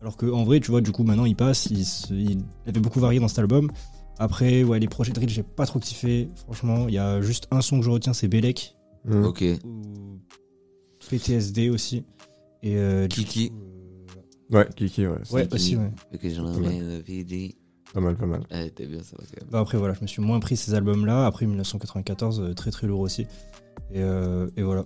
[0.00, 2.80] Alors que en vrai, tu vois, du coup, maintenant il passe, il, se- il avait
[2.80, 3.70] beaucoup varié dans cet album.
[4.18, 6.28] Après, ouais, les projets de drill, j'ai pas trop kiffé.
[6.44, 8.76] Franchement, il y a juste un son que je retiens, c'est Belek.
[9.04, 9.24] Hmm.
[9.24, 9.42] Ok.
[9.64, 10.18] Ou
[11.08, 12.04] PTSD aussi.
[12.62, 13.50] Et euh, Kiki.
[13.50, 13.56] coup,
[14.54, 15.16] euh, Ouais, Kiki, ouais.
[15.30, 15.54] Ouais, Kiki.
[15.54, 15.90] aussi, ouais.
[16.14, 17.59] Ok, j'en ai Ouais.
[17.94, 18.42] Pas mal, pas mal.
[18.74, 19.50] T'es bien, ça va quand même.
[19.50, 21.26] Bah après voilà, je me suis moins pris ces albums-là.
[21.26, 23.22] Après 1994, euh, très très lourd aussi.
[23.92, 24.84] Et, euh, et voilà.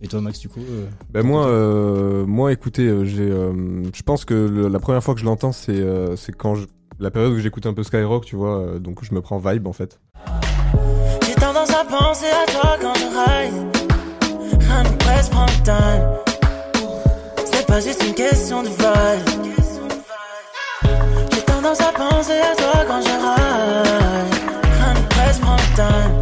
[0.00, 4.24] Et toi Max du coup euh, Ben moi, euh, moi, écoutez, j'ai, euh, je pense
[4.24, 6.66] que le- la première fois que je l'entends, c'est, euh, c'est quand je,
[7.00, 9.66] la période où j'écoute un peu Skyrock, tu vois, euh, donc je me prends vibe
[9.66, 9.98] en fait.
[11.26, 14.60] J'ai tendance à penser à toi quand je ride.
[14.60, 16.84] Rien ne presse, prends le time.
[17.46, 19.63] C'est pas juste une question de vibe.
[21.64, 24.34] J'ai tendance à penser à toi quand je ride.
[24.64, 26.12] Rien ne presse, prends le time.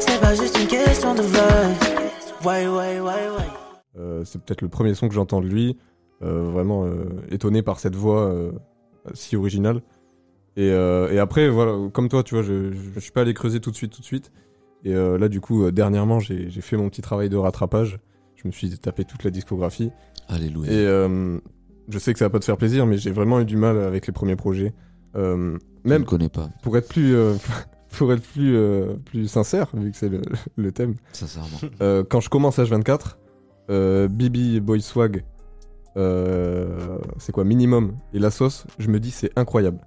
[0.00, 2.46] C'est pas juste une question de vibe.
[2.46, 3.98] Ouais, ouais, ouais, ouais.
[3.98, 5.76] Euh, c'est peut-être le premier son que j'entends de lui,
[6.22, 8.50] euh, vraiment euh, étonné par cette voix euh,
[9.12, 9.82] si originale.
[10.56, 13.34] Et, euh, et après, voilà, comme toi, tu vois, je, je, je suis pas allé
[13.34, 14.32] creuser tout de suite, tout de suite.
[14.84, 17.98] Et euh, là, du coup, euh, dernièrement, j'ai j'ai fait mon petit travail de rattrapage.
[18.36, 19.90] Je me suis tapé toute la discographie.
[20.28, 20.72] Alléluia.
[20.72, 21.38] Et euh,
[21.88, 23.78] je sais que ça va pas te faire plaisir, mais j'ai vraiment eu du mal
[23.78, 24.74] avec les premiers projets.
[25.16, 27.34] Euh, même connais pas, pour être plus, euh,
[27.96, 30.20] pour être plus, euh, plus sincère, vu que c'est le,
[30.56, 30.94] le thème.
[31.12, 31.58] sincèrement.
[31.80, 33.16] Euh, quand je commence H24,
[33.70, 35.24] euh, Bibi Boy Swag,
[35.96, 39.80] c'est quoi Minimum et la sauce, je me dis c'est incroyable.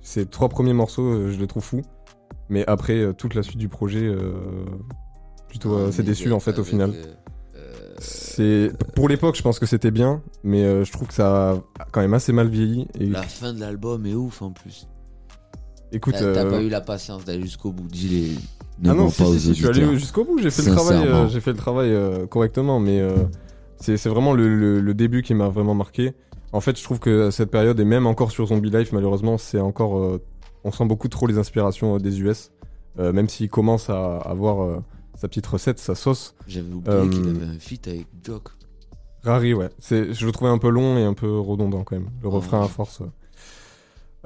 [0.00, 1.82] Ces trois premiers morceaux, je les trouve fous.
[2.48, 4.08] Mais après, toute la suite du projet,
[5.48, 6.92] plutôt Ah, c'est déçu en fait au final.
[8.00, 11.84] C'est pour l'époque, je pense que c'était bien, mais euh, je trouve que ça a
[11.90, 12.86] quand même assez mal vieilli.
[12.98, 14.86] Et La fin de l'album est ouf en plus.
[15.92, 17.88] écoute, T'as t'as euh, pas eu la patience d'aller jusqu'au bout.
[17.88, 18.34] Dis-les.
[18.80, 20.38] Ne ah non, si, pas si, si, je suis allé jusqu'au bout.
[20.38, 21.92] J'ai fait le travail, euh, j'ai fait le travail
[22.28, 23.02] correctement, mais
[23.80, 26.14] c'est vraiment le, le- le début qui m'a vraiment marqué.
[26.52, 29.60] En fait, je trouve que cette période et même encore sur Zombie Life, malheureusement, c'est
[29.60, 30.18] encore,
[30.64, 32.50] on sent beaucoup trop les inspirations des US,
[32.96, 34.80] même s'il commence à avoir
[35.18, 36.34] sa petite recette, sa sauce.
[36.46, 38.50] J'avais oublié Euh, qu'il avait un feat avec Jock.
[39.24, 39.68] Rari, ouais.
[39.80, 42.08] C'est, je le trouvais un peu long et un peu redondant quand même.
[42.22, 43.02] Le refrain à force.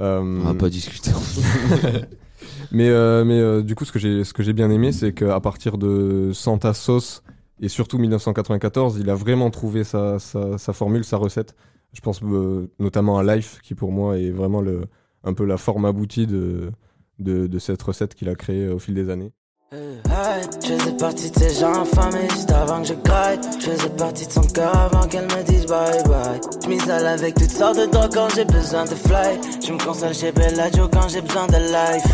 [0.01, 0.21] euh.
[0.21, 1.11] On va pas discuter.
[2.73, 5.13] mais euh, mais euh, du coup, ce que j'ai ce que j'ai bien aimé, c'est
[5.13, 7.23] qu'à partir de Santa Sauce
[7.61, 11.55] et surtout 1994, il a vraiment trouvé sa, sa, sa formule, sa recette.
[11.93, 14.83] Je pense euh, notamment à Life, qui pour moi est vraiment le,
[15.25, 16.71] un peu la forme aboutie de,
[17.19, 19.33] de, de cette recette qu'il a créée au fil des années.
[19.75, 23.41] Hey, je faisais partie de ces gens infamés juste avant que je graille.
[23.59, 26.41] Je faisais partie de son cœur avant qu'elle me dise bye bye.
[26.63, 29.41] Je m'isole avec toutes sortes de drogues quand j'ai besoin de fly.
[29.67, 32.05] Je me console chez Bellagio quand j'ai besoin de life.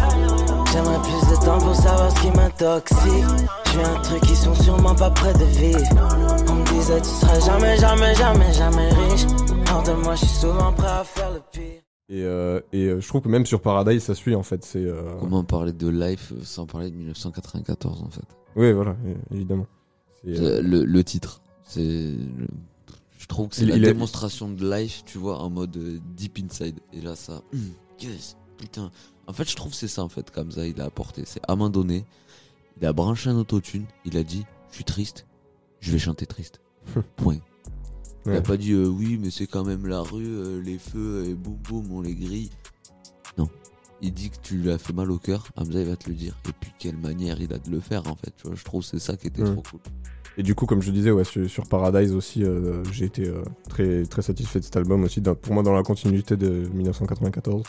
[0.73, 3.25] J'aimerais plus de temps pour savoir ce qui m'intoxique.
[3.73, 6.47] Je un truc qui sont sûrement pas près de vivre.
[6.49, 9.27] On me disait tu seras jamais, jamais, jamais, jamais riche.
[9.75, 11.88] Hors de moi, je suis souvent prêt à faire le pire.
[12.11, 14.64] Et, euh, et euh, je trouve que même sur Paradise, ça suit en fait.
[14.64, 18.25] C'est euh, Comment parler de Life sans parler de 1994 en fait?
[18.57, 18.97] Oui, voilà,
[19.33, 19.66] évidemment.
[20.27, 22.14] Euh, Euh, le, le titre, c'est.
[23.18, 25.77] Je trouve que c'est la il démonstration de life, tu vois, en mode
[26.16, 26.79] deep inside.
[26.92, 27.42] Et là, ça.
[27.53, 27.61] hum,
[28.01, 28.90] yes, putain.
[29.27, 31.25] En fait, je trouve que c'est ça, en fait, Kamza, il a apporté.
[31.27, 32.07] C'est à un moment donné,
[32.81, 35.27] il a branché un autotune, il a dit Je suis triste,
[35.81, 36.61] je vais chanter triste.
[37.16, 37.40] Point.
[38.26, 38.38] Il Ouais.
[38.38, 41.35] a pas dit euh, Oui, mais c'est quand même la rue, euh, les feux, et
[41.35, 42.50] boum boum, on les grille.
[43.38, 43.48] Non.
[44.00, 46.14] Il dit que tu lui as fait mal au cœur, Hamza, il va te le
[46.14, 46.37] dire.
[46.48, 48.33] Et puis, quelle manière il a de le faire, en fait.
[48.37, 49.81] Tu vois, je trouve que c'est ça qui était trop cool.
[50.37, 53.42] Et du coup, comme je disais, ouais, sur, sur Paradise aussi, euh, j'ai été euh,
[53.68, 57.64] très, très satisfait de cet album aussi, dans- pour moi dans la continuité de 1994.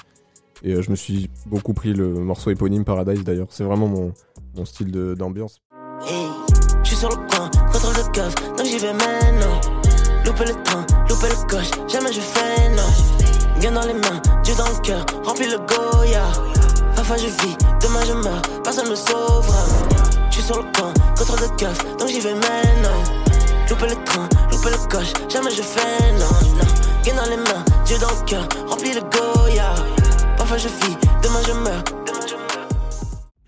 [0.61, 3.47] Et euh, je me suis beaucoup pris le morceau éponyme Paradise d'ailleurs.
[3.49, 4.13] C'est vraiment mon,
[4.55, 5.61] mon style de- d'ambiance.
[6.07, 6.27] Hey,
[6.83, 9.61] je suis sur le coin, contrôle de coffre, donc j'y vais maintenant.
[10.25, 13.59] Louper le train, louper le coche, jamais je fais non.
[13.59, 16.23] Gain dans les mains, Dieu dans le cœur, remplis le Goya.
[16.95, 19.65] Parfois je vis, demain je meurs, personne me sauvera.
[20.31, 23.03] Suis sur le coin, contrôle de coffre, donc j'y vais maintenant.
[23.69, 26.67] Louper le train, louper le coche, jamais je fais non, non.
[27.03, 29.73] Gain dans les mains, Dieu dans le cœur, remplis le Goya.
[30.37, 31.83] Parfois je vis, demain je meurs,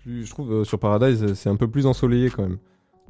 [0.04, 2.58] je je trouve euh, sur Paradise, c'est un peu plus ensoleillé quand même.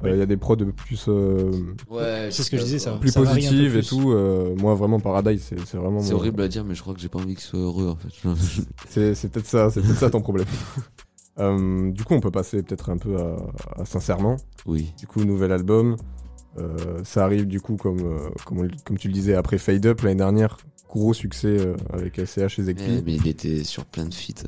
[0.03, 0.19] Euh, Il Oui.
[0.19, 1.51] y a des prods plus, euh,
[1.89, 2.91] Ouais, C'est ce que je disais, ça.
[2.93, 4.11] plus ça positives et tout.
[4.11, 6.01] euh, moi, vraiment, Paradise, c'est c'est vraiment.
[6.01, 7.95] C'est horrible à dire, mais je crois que j'ai pas envie qu'il soit heureux en
[7.95, 8.09] fait.
[8.89, 10.47] C'est c'est peut-être ça, c'est peut-être ça ton problème.
[11.39, 13.37] Euh, du coup, on peut passer peut-être un peu à,
[13.81, 14.35] à Sincèrement.
[14.67, 14.93] oui.
[14.99, 15.95] Du coup, nouvel album.
[16.59, 19.83] Euh, ça arrive du coup, comme, euh, comme, on- comme tu le disais, après Fade
[19.87, 20.57] Up l'année dernière.
[20.87, 22.97] Gros succès euh, avec SCH et Zekli.
[22.99, 24.43] Eh, mais il était sur plein de feats.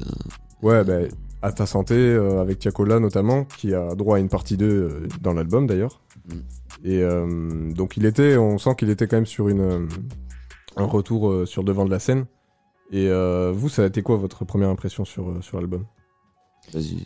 [0.61, 0.99] Ouais, bah,
[1.45, 5.07] à ta santé, euh, avec Tiakola notamment, qui a droit à une partie 2 euh,
[5.21, 6.01] dans l'album d'ailleurs.
[6.27, 6.33] Mm.
[6.83, 9.87] Et euh, donc, il était, on sent qu'il était quand même sur une,
[10.75, 12.25] un retour euh, sur devant de la scène.
[12.91, 15.85] Et euh, vous, ça a été quoi votre première impression sur, euh, sur l'album?
[16.73, 17.05] Vas-y.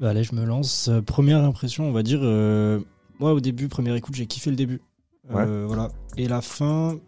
[0.00, 0.90] Bah, allez, je me lance.
[1.06, 2.20] Première impression, on va dire.
[2.22, 2.80] euh,
[3.18, 4.82] moi, au début, première écoute, j'ai kiffé le début.
[5.34, 5.90] Euh, Voilà.
[6.16, 6.98] Et la fin.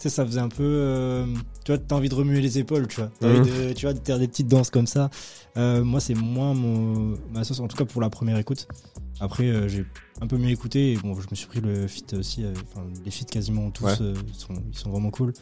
[0.00, 0.62] Tu sais, ça faisait un peu.
[0.64, 1.26] euh,
[1.62, 3.10] tu vois, t'as envie de remuer les épaules, tu vois.
[3.20, 5.10] T'as envie de, tu vois, de faire des petites danses comme ça.
[5.58, 8.66] Euh, moi, c'est moins mon, ma sauce, en tout cas pour la première écoute.
[9.20, 9.84] Après, euh, j'ai
[10.22, 10.92] un peu mieux écouté.
[10.92, 12.44] Et bon, je me suis pris le feat aussi.
[12.44, 13.96] euh, Enfin, les feats quasiment tous Ouais.
[14.00, 15.34] euh, ils, sont, ils sont vraiment cool.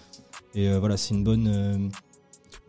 [0.57, 1.47] Et euh, voilà, c'est une bonne.
[1.47, 1.79] euh,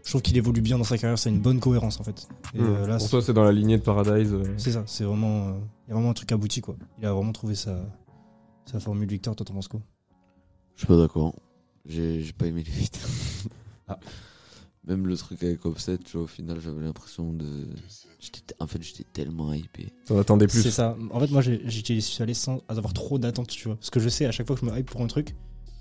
[0.04, 1.18] je trouve qu'il évolue bien dans sa carrière.
[1.18, 2.28] C'est une bonne cohérence en fait.
[2.54, 4.32] Et, là, Pour c'est- toi, c'est dans la lignée de Paradise.
[4.32, 5.48] euh, c'est ça, c'est vraiment.
[5.48, 5.54] euh,
[5.88, 6.76] Il y a vraiment un truc abouti, quoi.
[7.00, 7.80] Il a vraiment trouvé sa,
[8.72, 9.80] sa formule Victor, toi, t'en penses quoi?
[10.76, 11.34] Je suis pas d'accord.
[11.90, 13.00] J'ai pas aimé les feats.
[13.88, 14.00] Ah.
[14.88, 17.46] Même le truc avec Offset, tu vois, au final, j'avais l'impression de.
[18.20, 19.92] j'étais- En fait, j'étais tellement hypé.
[20.06, 20.64] T'en attendais plus.
[20.64, 20.96] C'est ça.
[21.12, 23.76] En fait, moi, suis allé sans avoir trop d'attentes, tu vois.
[23.76, 25.36] Parce que je sais, à chaque fois que je me hype pour un truc,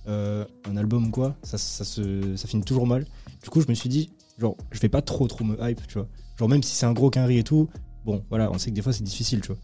[0.08, 3.06] euh, un album ou quoi, ça, ça, se, ça finit toujours mal.
[3.42, 5.94] Du coup, je me suis dit, genre, je vais pas trop, trop me hype, tu
[5.94, 6.08] vois.
[6.38, 7.68] Genre, même si c'est un gros quinri et tout,
[8.04, 9.58] bon, voilà, on sait que des fois, c'est difficile, tu vois.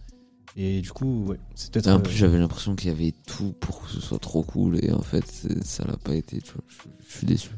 [0.56, 1.88] Et du coup, ouais, c'est peut-être.
[1.88, 4.42] Et en euh, plus, j'avais l'impression qu'il y avait tout pour que ce soit trop
[4.42, 4.84] cool.
[4.84, 5.24] Et en fait,
[5.64, 6.64] ça l'a pas été, tu vois.
[6.68, 7.50] Je, je suis déçu.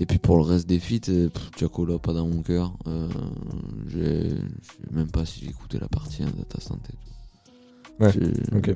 [0.00, 2.72] Et puis pour le reste des feats, euh, pff, Giacola, pas dans mon cœur.
[2.86, 3.08] Euh,
[3.88, 4.36] je sais
[4.90, 6.92] même pas si j'ai écouté la partie 1 de ta santé.
[8.00, 8.12] Ouais,
[8.54, 8.74] ok.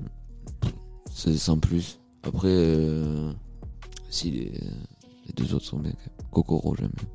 [1.12, 1.98] C'est sans plus.
[2.22, 3.32] Après, euh,
[4.10, 4.52] si les,
[5.26, 5.92] les deux autres sont bien.
[5.92, 6.30] quand même.
[6.30, 7.08] Kokoro, j'aime bien.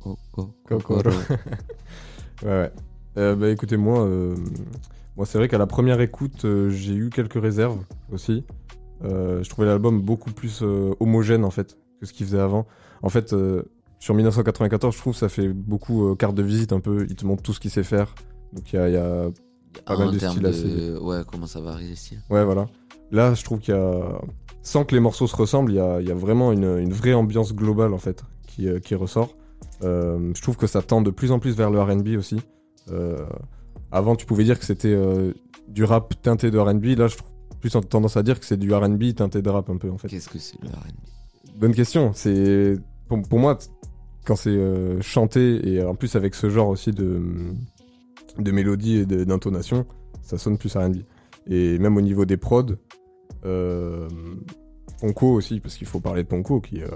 [0.00, 1.10] Coco, Kokoro.
[2.42, 2.72] ouais, ouais.
[3.16, 4.36] Euh, bah écoutez, moi, euh,
[5.20, 7.76] moi c'est vrai qu'à la première écoute, euh, j'ai eu quelques réserves
[8.10, 8.42] aussi.
[9.04, 12.66] Euh, je trouvais l'album beaucoup plus euh, homogène en fait que ce qu'il faisait avant.
[13.02, 13.34] En fait,
[13.98, 17.04] sur 1994, je trouve que ça fait beaucoup carte de visite un peu.
[17.06, 18.14] Il te montre tout ce qu'il sait faire.
[18.54, 19.28] Donc il y a, il y a-
[19.84, 20.98] Pas mal en de styles de...
[20.98, 22.66] Ouais, comment ça varie les styles Ouais, voilà.
[23.10, 24.22] Là, je trouve qu'il y a.
[24.62, 26.94] Sans que les morceaux se ressemblent, il y a, il y a vraiment une, une
[26.94, 29.36] vraie ambiance globale en fait qui, qui ressort.
[29.82, 32.40] Je trouve que ça tend de plus en plus vers le RB aussi.
[32.90, 33.18] Euh,
[33.92, 35.32] avant, tu pouvais dire que c'était euh,
[35.68, 36.84] du rap teinté de RB.
[36.98, 39.68] Là, je trouve plus en- tendance à dire que c'est du RB teinté de rap
[39.70, 40.08] un peu en fait.
[40.08, 42.12] Qu'est-ce que c'est le RB Bonne question.
[42.14, 42.76] C'est
[43.08, 43.58] pour, pour moi
[44.26, 47.22] quand c'est euh, chanté et en plus avec ce genre aussi de
[48.38, 49.84] de mélodie et d'intonation,
[50.22, 50.98] ça sonne plus R&B.
[51.48, 52.76] Et même au niveau des prods,
[53.44, 54.08] euh,
[55.00, 56.88] Ponko aussi, parce qu'il faut parler de Ponko, qui, euh,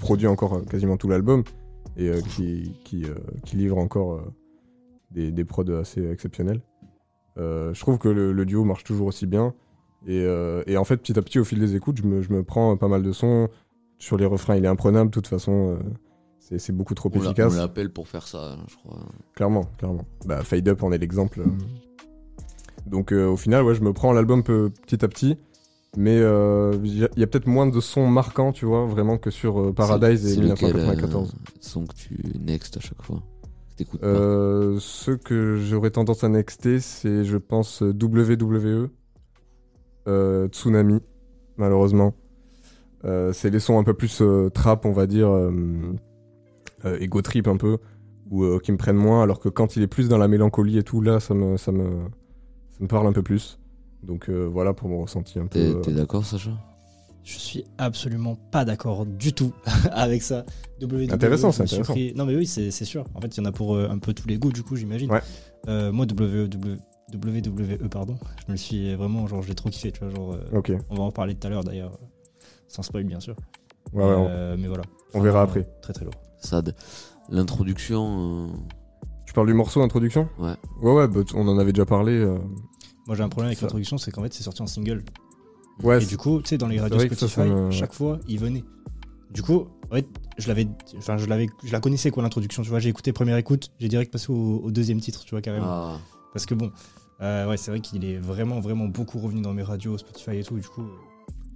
[0.00, 1.42] produit encore euh, quasiment tout l'album
[1.96, 4.20] et euh, qui, qui, euh, qui livre encore euh,
[5.14, 6.60] des, des prods assez exceptionnels.
[7.38, 9.54] Euh, je trouve que le, le duo marche toujours aussi bien.
[10.06, 12.30] Et, euh, et en fait, petit à petit, au fil des écoutes, je me, je
[12.32, 13.48] me prends pas mal de sons.
[13.98, 15.78] Sur les refrains, il est imprenable, de toute façon.
[15.80, 15.82] euh,
[16.40, 17.54] c'est c'est beaucoup trop On efficace.
[17.54, 18.98] on l'appelle pour faire ça, je crois.
[19.34, 20.04] Clairement, clairement.
[20.26, 21.40] Bah, Fade Up en est l'exemple.
[22.86, 25.38] Donc euh, au final, ouais, je me prends l'album petit à petit.
[25.96, 29.60] Mais euh, il y a, peut-être moins de sons marquants, tu vois, vraiment que sur
[29.60, 31.30] euh, Paradise C'est- et c'est lequel, 1994.
[31.34, 33.22] euh, son que tu next à chaque fois?
[33.76, 34.02] T'écoutes.
[34.04, 38.90] Euh, ceux que j'aurais tendance à nexter, c'est, je pense, WWE,
[40.06, 41.00] euh, Tsunami,
[41.56, 42.14] malheureusement.
[43.04, 44.22] Euh, c'est les sons un peu plus
[44.54, 45.30] trap, on va dire,
[47.00, 47.78] ego trip un peu,
[48.30, 50.84] ou qui me prennent moins, alors que quand il est plus dans la mélancolie et
[50.84, 51.84] tout, là, ça me, ça me,
[52.70, 53.58] ça me parle un peu plus.
[54.02, 55.80] Donc voilà pour mon ressenti un peu.
[55.80, 56.52] T'es d'accord, Sacha?
[57.24, 59.52] Je suis absolument pas d'accord du tout
[59.92, 60.44] avec ça.
[60.80, 61.92] WWE, Intéressant, c'est suis intéressant.
[61.94, 63.04] pris- Non, mais oui, c'est sûr.
[63.14, 64.76] En fait, il y en a pour euh, un peu tous les goûts, du coup,
[64.76, 65.10] j'imagine.
[65.10, 65.22] Ouais.
[65.68, 66.48] Euh, moi, WWE,
[67.14, 70.10] WWE, pardon, je me le suis vraiment, genre, j'ai trop kiffé, tu vois.
[70.10, 70.72] Genre, euh, Ok.
[70.90, 73.36] On va en parler tout à l'heure, d'ailleurs, euh, sans spoil, bien sûr.
[73.92, 74.82] Ouais, ouais, on- mais voilà.
[75.14, 75.66] on verra après.
[75.82, 76.14] Très, très lourd.
[76.40, 76.74] Sad.
[77.30, 78.48] L'introduction.
[78.50, 78.56] euh,
[79.26, 80.28] Tu parles du morceau d'introduction?
[80.38, 80.54] Ouais.
[80.82, 82.12] Ouais, ouais, on en avait déjà parlé.
[82.12, 82.36] euh.
[83.06, 85.02] Moi, j'ai un problème avec l'introduction, c'est qu'en fait, c'est sorti en single.
[85.82, 88.38] Ouais, Et du coup, tu sais, dans les radios Spotify, ça me- chaque fois, il
[88.38, 88.64] venait.
[89.30, 90.06] Du coup, en fait,
[90.38, 92.62] je l'avais, enfin, je l'avais, je la connaissais quoi l'introduction.
[92.62, 95.42] Tu vois, j'ai écouté première écoute, j'ai direct passé au, au deuxième titre, tu vois
[95.42, 95.66] carrément.
[95.68, 95.98] ah,
[96.32, 96.70] Parce que bon,
[97.20, 100.44] euh, ouais, c'est vrai qu'il est vraiment, vraiment beaucoup revenu dans mes radios Spotify et
[100.44, 100.56] tout.
[100.58, 100.96] Du coup, euh,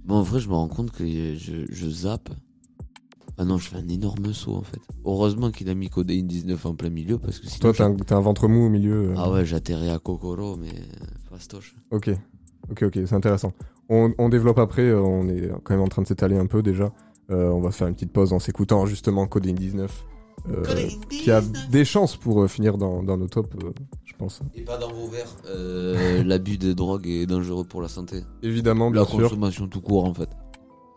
[0.03, 2.29] Bon, en vrai, je me rends compte que je, je zappe.
[3.37, 4.81] Ah non, je fais un énorme saut en fait.
[5.05, 7.71] Heureusement qu'il a mis Codeine 19 en plein milieu parce que sinon.
[7.71, 9.11] Toi, t'as un, ventre mou au milieu.
[9.11, 9.15] euh.
[9.17, 10.73] Ah ouais, j'atterris à Kokoro, mais
[11.29, 11.73] fastoche.
[11.91, 12.09] Ok,
[12.69, 13.53] ok, ok, c'est intéressant.
[13.89, 16.61] On, on développe après, euh, on est quand même en train de s'étaler un peu
[16.61, 16.91] déjà.
[17.31, 20.05] Euh, on va faire une petite pause en s'écoutant justement Codeine 19,
[20.49, 20.63] euh,
[21.09, 23.71] qui a des chances pour euh, finir dans, dans nos tops, euh,
[24.05, 24.41] je pense.
[24.55, 25.35] Et pas dans vos verres.
[25.47, 28.23] Euh, L'abus de drogue est dangereux pour la santé.
[28.41, 30.29] Évidemment, bien La sûr, consommation tout court en fait.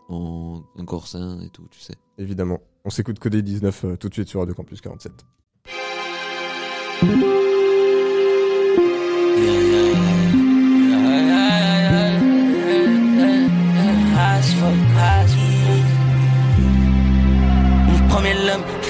[0.09, 1.93] En, un corps sain et tout, tu sais.
[2.17, 2.59] évidemment.
[2.85, 5.11] On s'écoute Codeine 19 euh, tout de suite sur Radio Campus 47.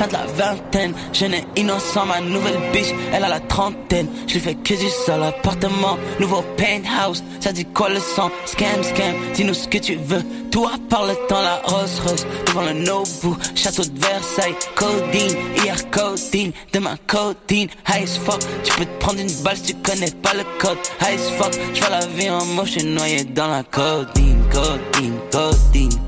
[0.08, 0.94] De la vingtaine.
[1.14, 4.08] Jeune innocent, ma nouvelle biche, elle a la trentaine.
[4.28, 7.24] Je lui fais que du sol, appartement, nouveau penthouse.
[7.40, 8.30] Ça dit quoi le sang?
[8.46, 10.24] Scam, scam, dis-nous ce que tu veux.
[10.52, 12.26] Tout à part le temps, la Rolls Royce.
[12.48, 14.56] Devant le Nobu, château de Versailles.
[14.76, 17.70] Codeine, hier codeine, demain codeine.
[17.88, 20.78] High as fuck, tu peux te prendre une balle si tu connais pas le code.
[21.02, 24.74] High fuck, je vois la vie en moche noyé dans la codeine, codeine.
[24.94, 26.03] Je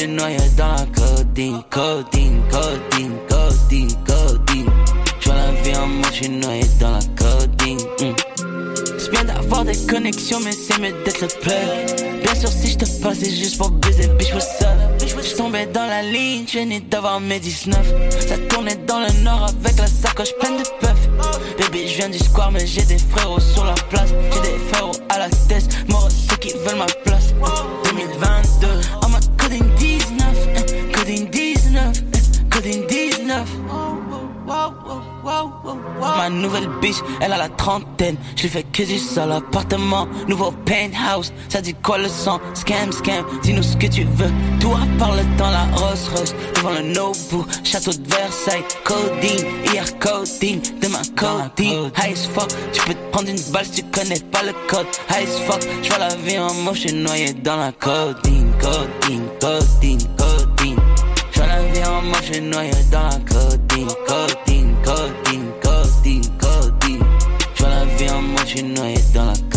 [0.00, 4.66] et noyé dans la codeine, codeine, codeine, codeine, codeine.
[5.20, 7.78] Je la vie en noyé dans la codeine.
[8.00, 8.14] mm.
[8.98, 12.22] C'est bien d'avoir des connexions, mais c'est mieux d'être le plug.
[12.22, 14.98] Bien sûr, si je te parle, c'est juste pour baiser, bitch, what's up?
[15.00, 17.78] Je tombais dans la ligne, je venais d'avoir mes 19.
[18.28, 21.08] Ça tournait dans le nord avec la sacoche pleine de puff.
[21.58, 24.10] Bébé, je viens du square, mais j'ai des frérots sur la place.
[24.32, 27.34] J'ai des frérots à la tête, mort ceux qui veulent ma place.
[27.84, 28.68] 2022,
[29.50, 33.67] en mode coding 19, eh, coding 19, eh, coding 19.
[34.48, 38.16] Ma nouvelle bitch, elle a la trentaine.
[38.36, 41.32] Je lui fais que du sol, appartement, nouveau penthouse.
[41.48, 42.40] Ça dit quoi le sang?
[42.54, 44.30] Scam, scam, dis-nous ce que tu veux.
[44.60, 46.34] Tout à part le temps, la Rolls Royce.
[46.56, 48.64] Devant le Nobu, château de Versailles.
[48.84, 51.90] Codeine, hier codeine, demain codeine.
[51.96, 54.86] High as fuck, tu peux te prendre une balle si tu connais pas le code.
[55.10, 59.28] High as fuck, je vois la vie en moche et noyé dans la codeine, codeine,
[59.40, 60.47] codeine, codeine.
[61.98, 67.04] Je vois la vie en moche et noyé dans la codeine, codeine, codeine, codeine, codeine.
[67.54, 69.47] Je vois la vie en moche et noyé dans la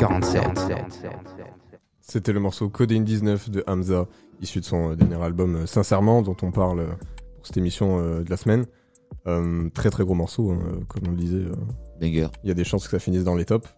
[0.00, 0.72] RC47.
[2.00, 4.06] C'était le morceau Codeine 19 de Hamza,
[4.40, 6.86] issu de son euh, dernier album euh, Sincèrement, dont on parle euh,
[7.36, 8.64] pour cette émission de la semaine.
[9.26, 11.44] Euh, très très gros morceau, hein, comme on le disait.
[12.00, 12.28] Banger.
[12.42, 13.68] Il y a des chances que ça finisse dans les tops.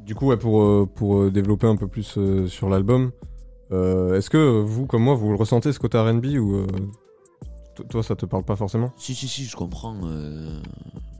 [0.00, 3.10] Du coup, ouais, pour, pour développer un peu plus sur l'album,
[3.72, 6.66] euh, est-ce que vous, comme moi, vous le ressentez ce côté RB ou euh,
[7.76, 8.92] to- toi, ça te parle pas forcément?
[8.98, 9.96] Si, si, si, je comprends.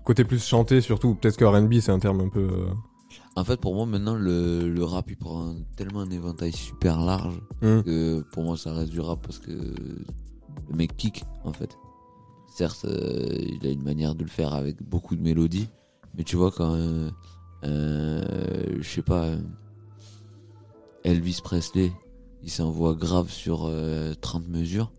[0.05, 2.49] Côté plus chanté, surtout, peut-être que RB, c'est un terme un peu.
[3.37, 7.41] En fait, pour moi, maintenant, le, le rap, il prend tellement un éventail super large
[7.63, 7.83] Hmm.
[7.83, 11.77] que pour moi, ça reste du rap parce que le mec kick, en fait.
[12.53, 15.69] Certes, euh, il a une manière de le faire avec beaucoup de mélodies,
[16.17, 16.75] mais tu vois, quand.
[16.75, 17.11] euh,
[17.65, 19.25] euh, je sais pas.
[19.27, 19.39] euh,
[21.05, 21.93] Elvis Presley,
[22.43, 24.93] il s'envoie grave sur euh, 30 mesures.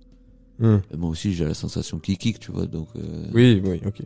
[0.92, 2.88] Et moi aussi, j'ai la sensation qu'il kick, tu vois, donc.
[2.96, 4.04] euh, Oui, oui, ok.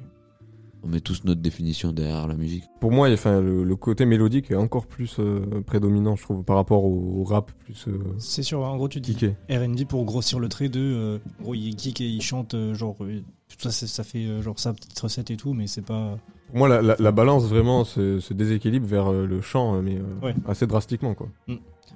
[0.85, 2.63] On met tous notre définition derrière la musique.
[2.79, 6.55] Pour moi, enfin, le, le côté mélodique est encore plus euh, prédominant, je trouve, par
[6.57, 9.17] rapport au, au rap plus euh, C'est sûr, en gros, tu dis.
[9.49, 10.79] RB pour grossir le trait de.
[10.79, 12.95] euh, gros, il kick et il chante, euh, genre.
[13.01, 16.17] euh, tout ça, ça fait euh, genre sa petite recette et tout, mais c'est pas.
[16.49, 19.97] Pour moi, la, la- la balance vraiment se, se déséquilibre vers euh, le chant, mais
[19.97, 20.35] euh, Ouais.
[20.47, 21.29] assez drastiquement, quoi.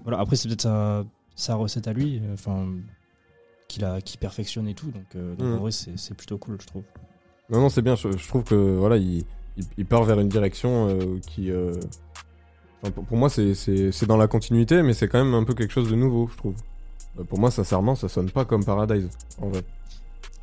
[0.03, 2.67] Voilà, après, c'est peut-être sa, sa recette à lui, euh, enfin.
[3.67, 5.53] qu'il a qui perfectionne et tout, donc, euh, donc Mm.
[5.53, 6.83] en vrai, c'est plutôt cool, je trouve.
[7.49, 7.95] Non, non, c'est bien.
[7.95, 9.23] Je, je trouve que voilà, il,
[9.57, 11.73] il, il part vers une direction euh, qui, euh,
[12.81, 15.43] enfin, pour, pour moi, c'est- c'est c'est dans la continuité, mais c'est quand même un
[15.43, 16.55] peu quelque chose de nouveau, je trouve.
[17.19, 19.09] Euh, pour moi, sincèrement, ça sonne pas comme Paradise,
[19.41, 19.63] en vrai.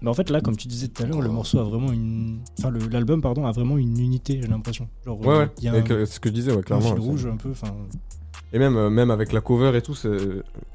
[0.03, 2.41] Mais en fait, là, comme tu disais tout à l'heure, le morceau a vraiment une.
[2.59, 4.89] Enfin, le- l'album, pardon, a vraiment une unité, j'ai l'impression.
[5.07, 5.49] Genre, Ouais, euh, ouais.
[5.59, 6.85] il y a un, que- ce que je disais, ouais, un clairement.
[6.95, 7.73] fil c'est- rouge un peu, enfin.
[8.53, 9.95] Et même, euh, même avec la cover et tout,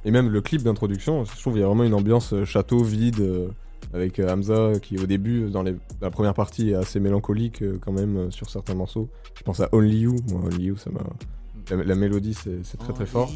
[0.05, 3.19] et même le clip d'introduction, je trouve qu'il y a vraiment une ambiance château vide,
[3.21, 3.47] euh,
[3.93, 7.77] avec euh, Hamza qui au début, dans les- la première partie, est assez mélancolique euh,
[7.81, 9.09] quand même euh, sur certains morceaux.
[9.37, 11.01] Je pense à Only You, moi Only You, ça m'a...
[11.69, 13.31] La, la mélodie, c'est c'est très très fort.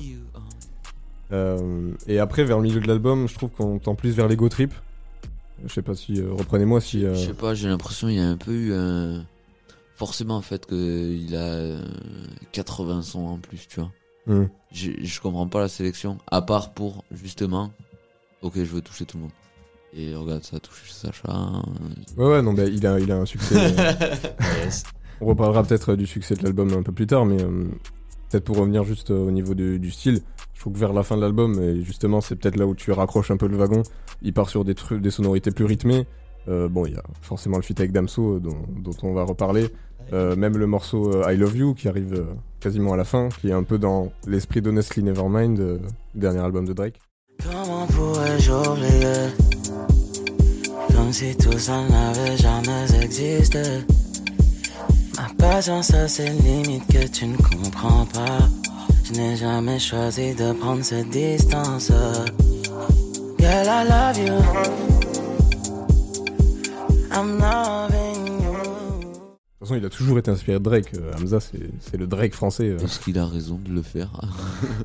[1.32, 4.48] Euh, et après, vers le milieu de l'album, je trouve qu'on tend plus vers l'ego
[4.50, 4.74] trip.
[5.66, 6.22] Je sais pas si...
[6.22, 7.06] euh, Reprenez-moi si...
[7.06, 9.26] euh, Je sais pas, j'ai l'impression qu'il y a un peu eu un.
[9.96, 11.86] Forcément, en fait, qu'il a euh,
[12.52, 13.92] 80 sons en plus, tu vois.
[14.28, 14.48] hmm.
[14.74, 17.72] Je, je comprends pas la sélection, à part pour, justement,
[18.42, 19.32] ok, je veux toucher tout le monde.
[19.98, 21.64] Et regarde, ça a touché Sacha.
[22.18, 23.56] Ouais, ouais, non, bah, il, a, il a un succès...
[25.22, 27.64] On reparlera peut-être du succès de l'album un peu plus tard, mais euh,
[28.30, 30.20] peut-être pour revenir juste euh, au niveau du, du style,
[30.54, 32.92] je trouve que vers la fin de l'album, et justement c'est peut-être là où tu
[32.92, 33.84] raccroches un peu le wagon,
[34.22, 36.06] il part sur des trucs, des sonorités plus rythmées.
[36.50, 39.70] Euh, bon, il y a forcément le feat avec Damso dont, dont on va reparler.
[40.14, 42.26] Euh, même le morceau euh, I Love You qui arrive euh,
[42.60, 45.80] quasiment à la fin, qui est un peu dans l'esprit d'Honestly Nevermind, euh,
[46.14, 47.00] dernier album de Drake.
[47.44, 49.55] Comment pourrais-je oublier
[50.96, 53.62] Comme si tout ça n'avait jamais existé
[55.18, 58.40] Ma patience a ses limites que tu ne comprends pas
[59.04, 61.92] Je n'ai jamais choisi de prendre cette distance
[63.40, 64.34] Girl, I love you
[67.12, 70.94] I'm loving you De toute façon, il a toujours été inspiré de Drake.
[70.96, 72.70] euh, Hamza, c'est le Drake français.
[72.70, 72.78] euh.
[72.80, 74.10] Est-ce qu'il a raison de le faire?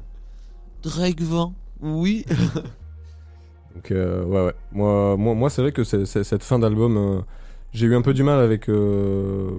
[0.83, 2.25] Drake vent, oui.
[3.75, 4.55] Donc euh, ouais ouais.
[4.73, 7.21] Moi moi, moi c'est vrai que c'est- c'est- cette fin d'album euh,
[7.73, 9.51] j'ai eu un peu du mal avec euh,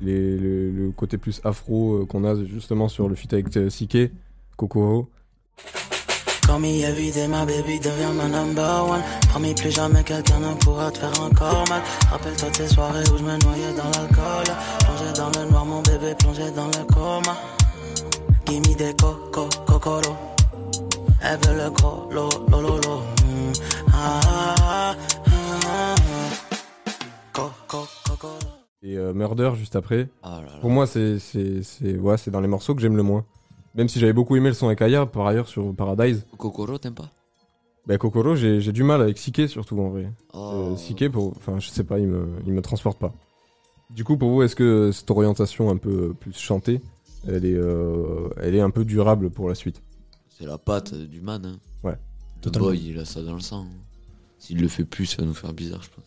[0.00, 3.70] les, le, le côté plus afro euh, qu'on a justement sur le feat avec euh,
[3.70, 4.12] Sike,
[4.56, 5.08] Kokoro.
[6.46, 9.02] Comme il a vidé ma baby devient ma number one.
[9.28, 11.82] Promis plus jamais quelqu'un ne pourra te faire encore mal.
[12.10, 14.54] Rappelle-toi ces soirées où je me noyais dans l'alcool.
[14.80, 17.36] Plongé dans le noir mon bébé plongé dans le coma.
[18.46, 20.16] Give me des coco, cocoro.
[21.20, 23.02] Elle veut le gros, lo, lo, lo, lo
[28.80, 30.08] Et euh, Murder juste après.
[30.22, 30.58] Ah là là.
[30.60, 31.18] Pour moi c'est
[31.82, 33.24] ouais, dans les morceaux que j'aime le moins.
[33.74, 36.24] Même si j'avais beaucoup aimé le son avec Aya par ailleurs sur Paradise.
[36.36, 37.10] Kokoro, t'aimes pas?
[37.86, 40.12] Bah Kokoro j'ai du mal avec Sike surtout en vrai.
[40.32, 40.72] oh.
[40.72, 43.12] Euh, Sike pour enfin je sais pas, il me il me transporte pas.
[43.90, 46.80] Du coup pour vous est-ce que cette orientation un peu plus chantée
[47.26, 49.82] elle est euh, elle est un peu durable pour la suite?
[50.28, 51.44] C'est la patte du man.
[51.44, 51.58] Hein.
[51.82, 51.96] Ouais.
[52.36, 52.68] Le Totalement.
[52.68, 53.66] boy, il a ça dans le sang.
[54.38, 56.04] S'il le fait plus, ça va nous faire bizarre, je pense.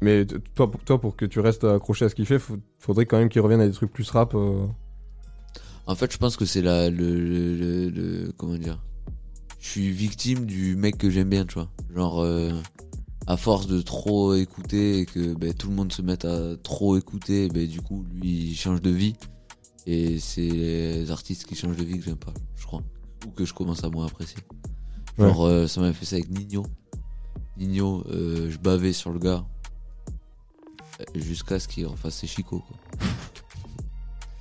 [0.00, 2.40] Mais toi, pour- toi, pour que tu restes accroché à ce qu'il fait,
[2.78, 4.34] faudrait quand même qu'il revienne à des trucs plus rap.
[4.34, 4.66] euh.
[5.86, 8.80] En fait, je pense que c'est la, le, le, le- le- Comment dire
[9.58, 11.70] Je suis victime du mec que j'aime bien, tu vois.
[11.94, 12.52] Genre, euh,
[13.26, 16.96] à force de trop écouter et que ben, tout le monde se mette à trop
[16.96, 19.14] écouter, ben, du coup, lui, il change de vie.
[19.86, 22.82] Et c'est les artistes qui changent de vie que j'aime pas, je crois.
[23.26, 24.38] Ou que je commence à moins apprécier.
[25.18, 26.62] Genre, euh, ça m'avait fait ça avec Nino.
[27.58, 29.44] Nino, euh, je bavais sur le gars.
[31.00, 32.76] euh, Jusqu'à ce qu'il refasse ses chicots, quoi.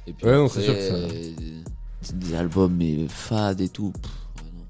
[0.06, 1.34] Et puis Ouais, non, c'est sûr que ça- euh,
[2.14, 3.92] des albums mais fades et tout.
[3.92, 4.12] Pff,
[4.46, 4.66] ouais, non.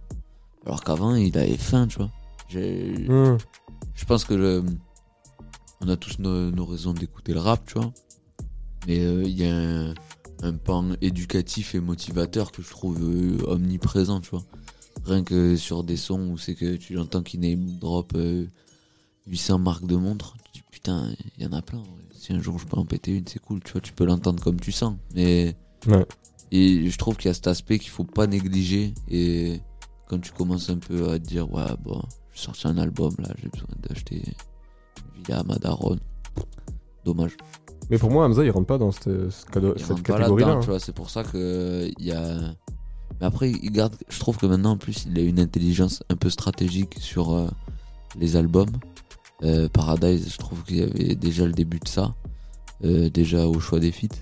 [0.66, 2.10] Alors qu'avant, il avait faim, tu vois.
[2.50, 3.06] J'ai-.
[3.96, 4.64] Je pense que le...
[5.82, 7.92] on a tous nos, nos raisons d'écouter le rap, tu vois.
[8.88, 9.94] Mais euh, il y a un,
[10.44, 12.98] un pan éducatif et motivateur que je trouve
[13.48, 14.44] omniprésent, tu vois.
[15.08, 18.46] Rien que sur des sons où c'est que tu l'entends qui name drop euh,
[19.28, 21.82] 800 marques de montre, tu dis putain, il y en a plein.
[22.12, 24.44] Si un jour je peux en péter une, c'est cool, tu vois, tu peux l'entendre
[24.44, 24.96] comme tu sens.
[25.16, 25.56] Mais
[25.88, 26.06] Ouais.
[26.52, 28.94] et je trouve qu'il y a cet aspect qu'il faut pas négliger.
[29.10, 29.62] Et
[30.08, 32.02] quand tu commences un peu à te dire, ouais, bon,
[32.34, 34.22] je sorti un album là, j'ai besoin d'acheter
[35.16, 35.98] villa Madaron.
[37.06, 37.38] Dommage.
[37.90, 40.50] Mais pour moi, Hamza, il rentre pas dans cette, cette cette catégorie-là.
[40.54, 40.60] hein.
[40.62, 40.80] tu vois.
[40.80, 42.54] C'est pour ça que il y a.
[43.20, 43.96] Mais après, il garde.
[44.10, 47.48] Je trouve que maintenant, en plus, il a une intelligence un peu stratégique sur euh,
[48.20, 48.72] les albums.
[49.44, 52.14] Euh, Paradise, je trouve qu'il y avait déjà le début de ça.
[52.84, 54.16] Euh, déjà au choix des feats,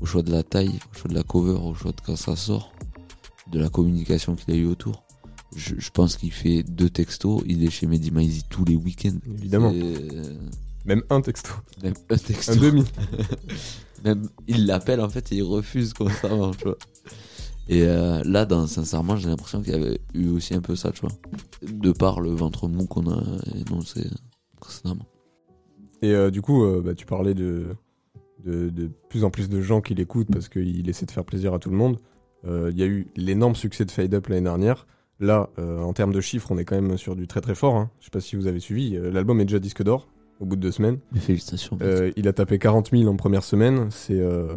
[0.00, 2.36] au choix de la taille, au choix de la cover, au choix de quand ça
[2.36, 2.72] sort,
[3.50, 5.02] de la communication qu'il a eu autour.
[5.54, 7.42] Je, je pense qu'il fait deux textos.
[7.46, 9.16] Il est chez Mehdi Maizi tous les week-ends.
[9.38, 9.72] Évidemment.
[9.74, 10.38] Euh,
[10.84, 11.52] Même un texto.
[11.82, 12.52] même un texto.
[12.52, 12.84] Un demi.
[14.04, 16.76] Même il l'appelle en fait et il refuse constamment, tu vois.
[17.68, 20.92] Et euh, là, dans, sincèrement, j'ai l'impression qu'il y avait eu aussi un peu ça,
[20.92, 21.12] tu vois.
[21.62, 23.22] De par le ventre mou qu'on a
[23.56, 24.08] énoncé
[24.60, 25.06] précédemment.
[26.02, 27.66] Et euh, du coup, euh, bah, tu parlais de,
[28.44, 31.54] de, de plus en plus de gens qui l'écoutent parce qu'il essaie de faire plaisir
[31.54, 31.98] à tout le monde.
[32.46, 34.86] Euh, Il y a eu l'énorme succès de Fade Up l'année dernière.
[35.18, 37.74] Là, euh, en termes de chiffres, on est quand même sur du très très fort.
[37.74, 37.90] Hein.
[38.00, 38.96] Je sais pas si vous avez suivi.
[38.96, 40.08] Euh, L'album est déjà disque d'or
[40.38, 40.98] au bout de deux semaines.
[41.14, 41.78] Félicitations.
[41.80, 43.90] Euh, il a tapé 40 000 en première semaine.
[43.90, 44.54] C'est euh,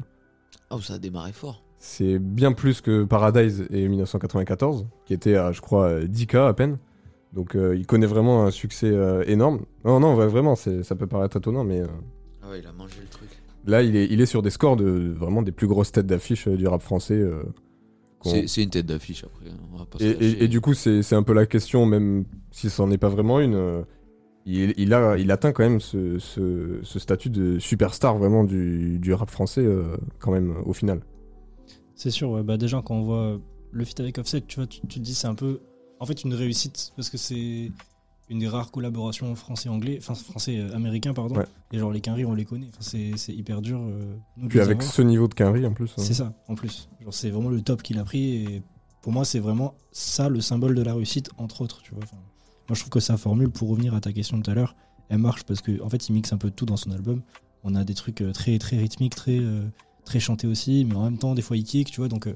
[0.70, 1.64] Oh, ça a démarré fort.
[1.80, 6.54] C'est bien plus que Paradise et 1994, qui était à, je crois, euh, 10K à
[6.54, 6.78] peine.
[7.34, 9.62] Donc euh, il connaît vraiment un succès euh, énorme.
[9.86, 11.82] Non, non, ouais, vraiment, ça peut paraître étonnant, mais...
[11.82, 11.88] euh,
[12.44, 13.30] Ah ouais, il a mangé le truc.
[13.66, 16.48] Là, il est, il est sur des scores de vraiment des plus grosses têtes d'affiche
[16.48, 17.14] euh, du rap français.
[17.20, 17.44] euh,
[18.24, 19.46] C'est une tête d'affiche après.
[19.74, 20.32] On va pas se et, cacher.
[20.32, 22.98] et- et du coup, c'est c'est un peu la question, même si ça n'en est
[22.98, 23.56] pas vraiment une.
[23.56, 23.82] euh,
[24.46, 28.98] il, il a, il atteint quand même ce, ce- ce statut de superstar vraiment du,
[28.98, 31.02] du rap français, euh, quand même, au final.
[32.00, 32.44] C'est sûr, ouais.
[32.44, 33.40] Bah déjà, quand on voit
[33.72, 35.60] le feat avec Offset, tu vois, tu, tu te dis c'est un peu,
[36.00, 37.72] en fait, une réussite parce que c'est
[38.30, 41.36] une des rares collaborations français-anglais, enfin français-américain, pardon.
[41.36, 41.46] Ouais.
[41.74, 42.68] Et genre les Quinry, on les connaît.
[42.70, 43.80] Enfin, c'est c'est hyper dur.
[43.82, 44.94] euh, nous, Puis avec avoir.
[44.94, 45.90] ce niveau de quinri en plus.
[45.98, 46.02] hein.
[46.02, 46.90] C'est ça, en plus.
[47.02, 48.64] Genre, c'est vraiment le top qu'il a pris et
[49.02, 52.04] pour moi, c'est vraiment ça le symbole de la réussite, entre autres, tu vois.
[52.04, 52.18] Enfin,
[52.70, 54.76] moi, je trouve que sa formule, pour revenir à ta question de tout à l'heure,
[55.10, 57.24] elle marche parce que en fait, il mixe un peu tout dans son album.
[57.64, 59.64] On a des trucs euh, très très rythmiques, très euh,
[60.10, 62.08] très chantés aussi, mais en même temps, des fois, il kick, tu vois.
[62.10, 62.34] Donc, euh,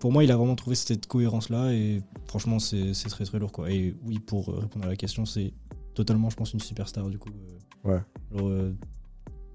[0.00, 3.38] pour moi, il a vraiment trouvé cette cohérence là et franchement, c'est c'est très très
[3.38, 3.70] lourd, quoi.
[3.70, 5.52] Et oui, pour euh, répondre à la question, c'est
[5.94, 7.30] totalement, je pense, une superstar du coup.
[7.30, 8.00] euh, Ouais.
[8.32, 8.74] genre, euh,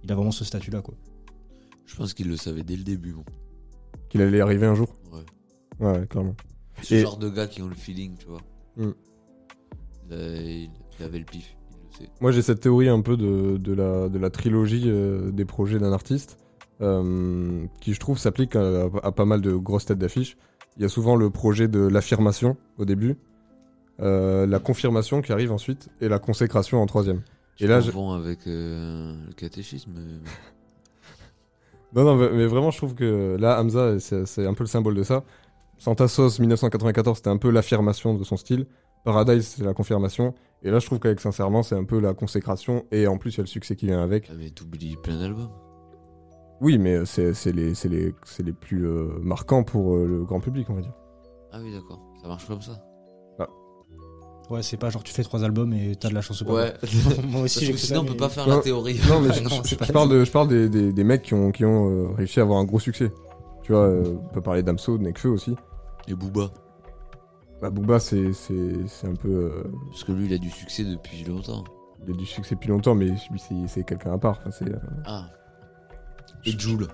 [0.03, 0.95] il a vraiment ce statut là, quoi.
[1.85, 3.13] Je pense qu'il le savait dès le début.
[3.13, 3.25] Bon.
[4.09, 4.87] Qu'il allait arriver un jour.
[5.11, 5.85] Ouais.
[5.85, 6.35] Ouais, clairement.
[6.83, 8.41] Ce Et- genre de gars qui ont le feeling, tu vois.
[8.77, 8.91] Mm.
[10.11, 10.69] Euh, il,
[10.99, 12.11] il avait le pif, il le sait.
[12.21, 15.79] Moi, j'ai cette théorie un peu de, de, la, de la trilogie euh, des projets
[15.79, 16.37] d'un artiste,
[16.79, 20.37] qui, je trouve, s'applique à, à pas mal de grosses têtes d'affiche.
[20.77, 23.15] Il y a souvent le projet de l'affirmation au début,
[24.01, 27.21] euh, la confirmation qui arrive ensuite, et la consécration en troisième.
[27.55, 29.93] Tu Et là, je- avec euh, le catéchisme.
[29.97, 30.19] euh,
[31.95, 34.95] Non, non, mais vraiment, je trouve que là, Hamza, c'est c'est un peu le symbole
[34.95, 35.23] de ça.
[35.77, 38.65] Santa Sauce 1994, c'était un peu l'affirmation de son style.
[39.05, 40.33] Paradise, c'est la confirmation.
[40.63, 42.85] Et là, je trouve qu'avec Sincèrement, c'est un peu la consécration.
[42.91, 44.27] Et en plus, il y a le succès qui vient avec.
[44.29, 45.49] Ah, mais t'oublies plein d'albums.
[46.61, 50.23] Oui, mais c'est c'est les, c'est les, c'est les plus euh, marquants pour euh, le
[50.23, 50.93] grand public, on va dire.
[51.51, 52.01] Ah oui, d'accord.
[52.21, 52.81] Ça marche comme ça.
[54.51, 56.53] Ouais, c'est pas genre tu fais trois albums et t'as de la chance ou pas.
[56.53, 56.73] Ouais.
[57.29, 58.99] Moi aussi, Parce j'ai que fait sinon, ça, on peut pas faire Non, la théorie.
[59.09, 61.03] Non, mais je, Non, je- c'est pas je parle, de, je parle des, des, des
[61.03, 63.11] mecs qui ont, qui ont euh, réussi à avoir un gros succès.
[63.63, 65.55] Tu vois, euh, on peut parler d'Amso, de Nekfeu aussi.
[66.07, 66.51] Et Booba.
[67.59, 69.29] Bah, Booba, c'est c'est- c'est un peu.
[69.29, 71.63] euh, Parce que lui, il a du succès depuis longtemps.
[72.05, 74.41] il a du succès depuis longtemps, mais lui, c'est- c'est quelqu'un à part.
[74.45, 74.75] Enfin, euh,
[75.07, 75.25] Ah.
[76.45, 76.87] Et Joule.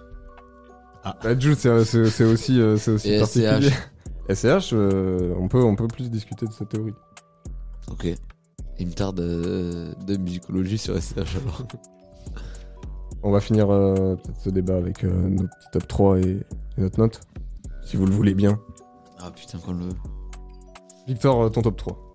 [1.04, 3.72] Bah, Jules, c'est c'est- c'est aussi, euh, c'est aussi Et particulier.
[4.30, 6.94] SCH, euh, on, peut, on peut plus discuter de cette théorie.
[7.90, 8.08] Ok.
[8.80, 11.64] Il me tarde euh, de musicologie sur SCH alors.
[13.24, 16.22] On va finir euh, peut-être ce débat avec euh, notre petit top 3 et,
[16.78, 17.20] et notre note,
[17.86, 18.60] si vous le voulez bien.
[19.20, 19.90] Ah putain, qu'on le.
[21.08, 22.14] Victor, euh, ton top 3.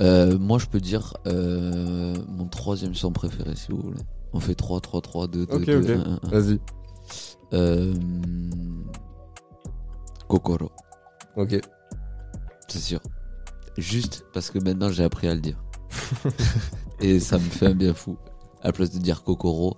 [0.00, 4.00] Euh, moi, je peux dire euh, mon troisième son préféré si vous voulez.
[4.32, 6.06] On fait 3, 3, 3, 2, 2, Ok, 2, ok.
[6.06, 6.28] 1, 1.
[6.30, 6.60] Vas-y.
[7.52, 7.92] Euh,
[10.28, 10.70] Kokoro,
[11.36, 11.60] Ok.
[12.68, 13.00] c'est sûr.
[13.76, 15.62] Juste parce que maintenant j'ai appris à le dire.
[17.00, 18.16] Et ça me fait un bien fou.
[18.62, 19.76] À la place de dire Kokoro,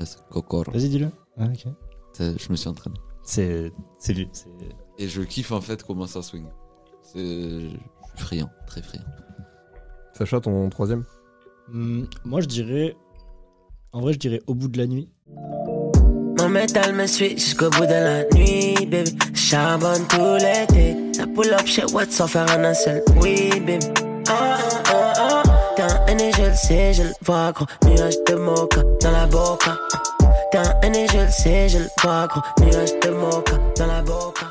[0.00, 0.70] là c'est Kokoro.
[0.72, 1.10] Vas-y, dis-le.
[1.38, 1.66] Ah, ok.
[2.12, 2.96] Ça, Je me suis entraîné.
[3.22, 4.28] C'est c'est lui.
[4.32, 4.48] c'est-
[4.98, 6.46] Et je kiffe en fait comment ça swing.
[7.02, 7.18] C'est
[7.60, 7.78] je suis
[8.16, 9.04] friand, très friand.
[10.14, 11.04] Sacha, ton troisième?
[11.72, 12.96] Hum, moi, je dirais.
[13.94, 15.08] En vrai, je dirais au bout de la nuit.
[16.40, 19.16] Mon métal me suit jusqu'au bout de la nuit, baby.
[19.34, 20.96] Charbonne tout l'été.
[21.16, 23.04] La pull up chez Watt sans faire un seul.
[23.22, 23.78] Oui, baby.
[24.28, 25.42] Ah, ah, ah, ah.
[25.76, 27.66] T'es un aîné, je le sais, je le vois, gros.
[27.86, 29.78] Nuage de mocha dans la boca.
[30.50, 32.42] T'es un aîné, je le sais, je le vois, gros.
[32.64, 34.46] Nuage de mocha dans la boca.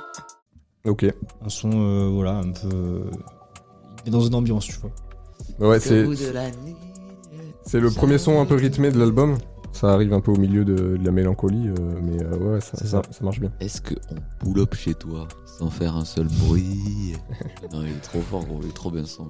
[0.85, 1.03] Ok.
[1.45, 3.09] Un son, euh, voilà, un peu.
[4.05, 5.69] Il est dans une ambiance, tu vois.
[5.69, 6.77] Ouais, c'est Au bout de la nuit.
[7.65, 9.37] C'est le premier son un peu rythmé de l'album.
[9.71, 12.73] Ça arrive un peu au milieu de, de la mélancolie, euh, mais euh, ouais, ça,
[12.77, 13.11] C'est ça, ça.
[13.11, 13.51] ça marche bien.
[13.59, 13.95] Est-ce qu'on
[14.39, 17.13] pull up chez toi sans faire un seul bruit
[17.73, 18.59] Non, il est trop fort, gros.
[18.61, 19.29] Il est trop bien son.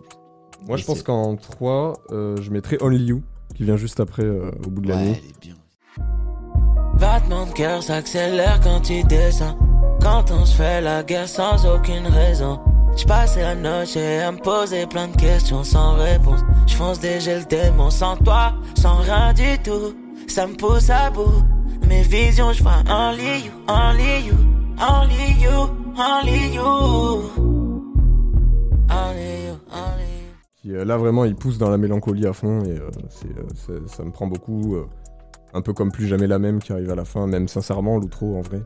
[0.67, 3.23] Moi, je pense qu'en 3, euh, je mettrais Only You,
[3.55, 5.17] qui vient juste après, euh, au bout de la Ouais, nuit.
[5.23, 5.55] elle est bien.
[6.99, 9.57] Battement de cœur s'accélère quand tu descends.
[10.01, 12.59] Quand on se fait la guerre sans aucune raison.
[12.95, 16.41] J'passais la noche à me poser plein de questions sans réponse.
[16.67, 19.95] J'fonce déjà le démon sans toi, sans rien du tout.
[20.27, 21.43] Ça me pousse à bout.
[21.87, 22.51] Mes visions,
[22.89, 24.35] only you, only you,
[24.79, 26.63] only you, only you.
[28.89, 29.53] Only
[30.63, 32.89] you, là, vraiment, il pousse dans la mélancolie à fond, et euh,
[33.69, 34.75] euh, ça me prend beaucoup.
[34.75, 34.85] euh,
[35.53, 38.37] un peu comme Plus Jamais la Même qui arrive à la fin, même sincèrement, l'outro
[38.37, 38.61] en vrai.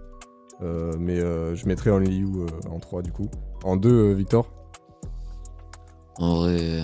[0.62, 3.30] Euh, mais euh, je mettrais Only You euh, en 3 du coup.
[3.64, 4.52] En 2, Victor
[6.18, 6.82] En vrai,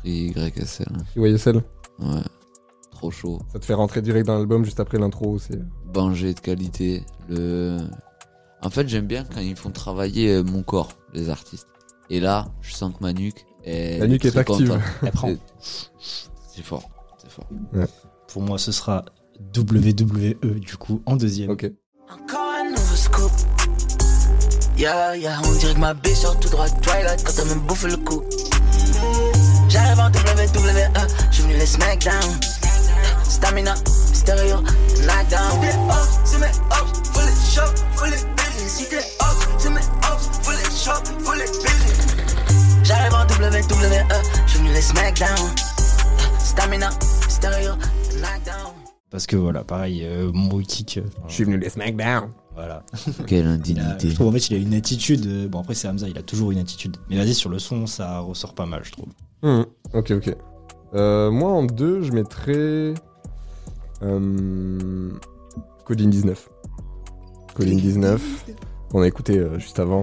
[0.00, 0.86] Free YSL.
[0.90, 1.04] hein.
[1.16, 1.62] YSL
[2.00, 2.20] Ouais.
[2.90, 3.40] Trop chaud.
[3.52, 5.60] Ça te fait rentrer direct dans l'album juste après l'intro, c'est...
[5.92, 7.04] Banger de qualité.
[7.28, 7.78] Le...
[8.62, 11.68] En fait, j'aime bien quand ils font travailler mon corps, les artistes.
[12.10, 13.98] Et là, je sens que ma nuque est.
[13.98, 14.68] La nuque est active.
[14.68, 14.82] contente.
[15.02, 15.30] Elle prend.
[15.58, 16.90] C'est fort.
[17.18, 17.46] C'est fort.
[18.28, 19.04] Pour moi, ce sera
[19.56, 21.50] WWE, du coup, en deuxième.
[21.50, 21.70] Ok.
[22.10, 22.43] Encore
[23.14, 23.32] scoop.
[24.76, 27.54] Yeah, yeah, on dirait que ma bitch sort tout droit de Twilight quand elle me
[27.60, 28.22] bouffe le cou.
[29.68, 30.90] J'arrive en WWE,
[31.30, 32.34] je venu les SmackDown.
[33.22, 33.74] Stamina,
[34.12, 34.56] stéréo,
[35.06, 35.52] knockdown.
[35.52, 38.68] Si t'es off, c'est mes off, faut les shop, faut les billes.
[38.68, 42.84] Si t'es off, c'est mes off, faut les shop, faut les billes.
[42.84, 45.50] J'arrive en WWE, je venu les SmackDown.
[46.40, 46.90] Stamina,
[47.28, 47.72] stéréo,
[48.16, 48.72] knockdown.
[49.10, 50.98] Parce que voilà, pareil, euh, mon kick.
[50.98, 52.30] euh, Je suis venu les SmackDown.
[52.54, 52.82] Voilà.
[53.26, 54.08] Quelle a- indignité.
[54.10, 55.26] je trouve en fait il a une attitude.
[55.26, 56.96] euh, Bon après c'est Hamza, il a toujours une attitude.
[57.10, 59.08] Mais vas-y sur le son, ça ressort pas mal, je trouve.
[59.42, 59.66] Mhm.
[59.94, 60.36] Ok, ok.
[60.94, 62.94] Euh, moi, en 2, je mettrais...
[64.02, 65.10] Euh...
[65.84, 66.48] Coding 19.
[67.54, 68.44] Coding 19,
[68.90, 70.02] qu'on a écouté euh, juste avant,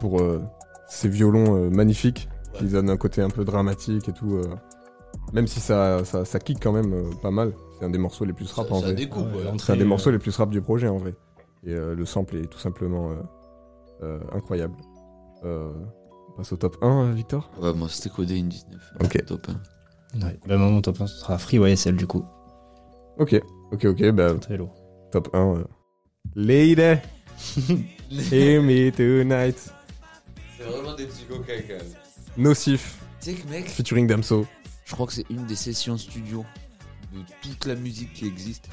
[0.00, 0.40] pour euh,
[0.88, 4.36] ces violons euh, magnifiques, qui donnent un côté un peu dramatique et tout.
[4.36, 4.54] euh,
[5.32, 7.52] même si ça, ça, ça kick quand même euh, pas mal.
[7.78, 8.94] C'est un des morceaux les plus rap en vrai.
[8.94, 9.44] découpe, ouais, ouais.
[9.44, 11.14] l'entrée, C'est un des morceaux les plus rap du projet en vrai.
[11.64, 13.14] Et euh, le sample est tout simplement euh,
[14.02, 14.76] euh, incroyable.
[15.44, 15.72] Euh,
[16.28, 17.50] on passe au top 1, euh, Victor?
[17.60, 18.94] Ouais, moi c'était codé une 19.
[19.04, 19.24] Ok.
[19.26, 19.46] Top
[20.14, 20.24] 1.
[20.26, 20.38] Ouais.
[20.46, 22.24] Bah, mon top 1, ce sera Free YSL du coup.
[23.18, 23.40] Ok,
[23.72, 24.74] ok, ok, bah Très lourd.
[25.10, 25.38] top 1.
[25.56, 25.64] euh.
[26.36, 26.80] Lady,
[28.10, 29.72] hear me tonight.
[30.56, 31.92] C'est vraiment des petits coquins quand même.
[32.36, 34.46] Nocif, Tu sais que mec, featuring Damso.
[34.84, 36.44] je crois que c'est une des sessions studio
[37.12, 38.68] de toute la musique qui existe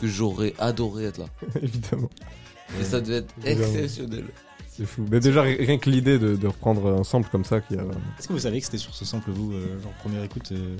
[0.00, 1.26] que j'aurais adoré être là.
[1.62, 2.10] Évidemment,
[2.80, 3.72] Et ça devait être Évidemment.
[3.74, 4.24] exceptionnel.
[4.68, 5.04] c'est fou.
[5.10, 7.82] Mais déjà, ri- rien que l'idée de, de reprendre un sample comme ça, qui a...
[8.18, 10.76] Est-ce que vous savez que c'était sur ce sample vous, euh, genre première écoute euh,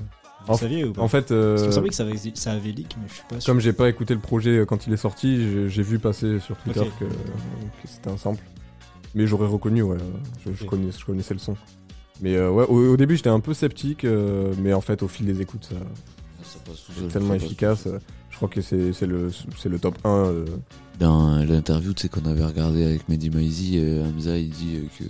[0.47, 1.01] Vous En- saviez ou pas?
[1.01, 3.13] En fait, euh, Parce qu'il me semblait que ça avait, ça avait leak, mais je
[3.15, 3.51] suis pas sûr.
[3.51, 6.55] comme j'ai pas écouté le projet euh, quand il est sorti, j'ai- vu passer sur
[6.57, 8.43] Twitter que, que c'était un sample.
[9.13, 9.97] Mais j'aurais reconnu, ouais.
[10.45, 11.57] Je, connaissais le son.
[12.21, 15.07] Mais euh, ouais, au, au début, j'étais un peu sceptique, euh, mais en fait, au
[15.09, 15.75] fil des écoutes, ça,
[16.43, 17.87] Ça passe tellement ça efficace.
[18.41, 20.09] Crois que c'est le, c'est le top 1.
[20.09, 20.45] euh,
[20.99, 24.87] Dans l'interview tu sais, qu'on avait regardé avec Mehdi Maizi, euh, Hamza il dit euh,
[24.97, 25.03] que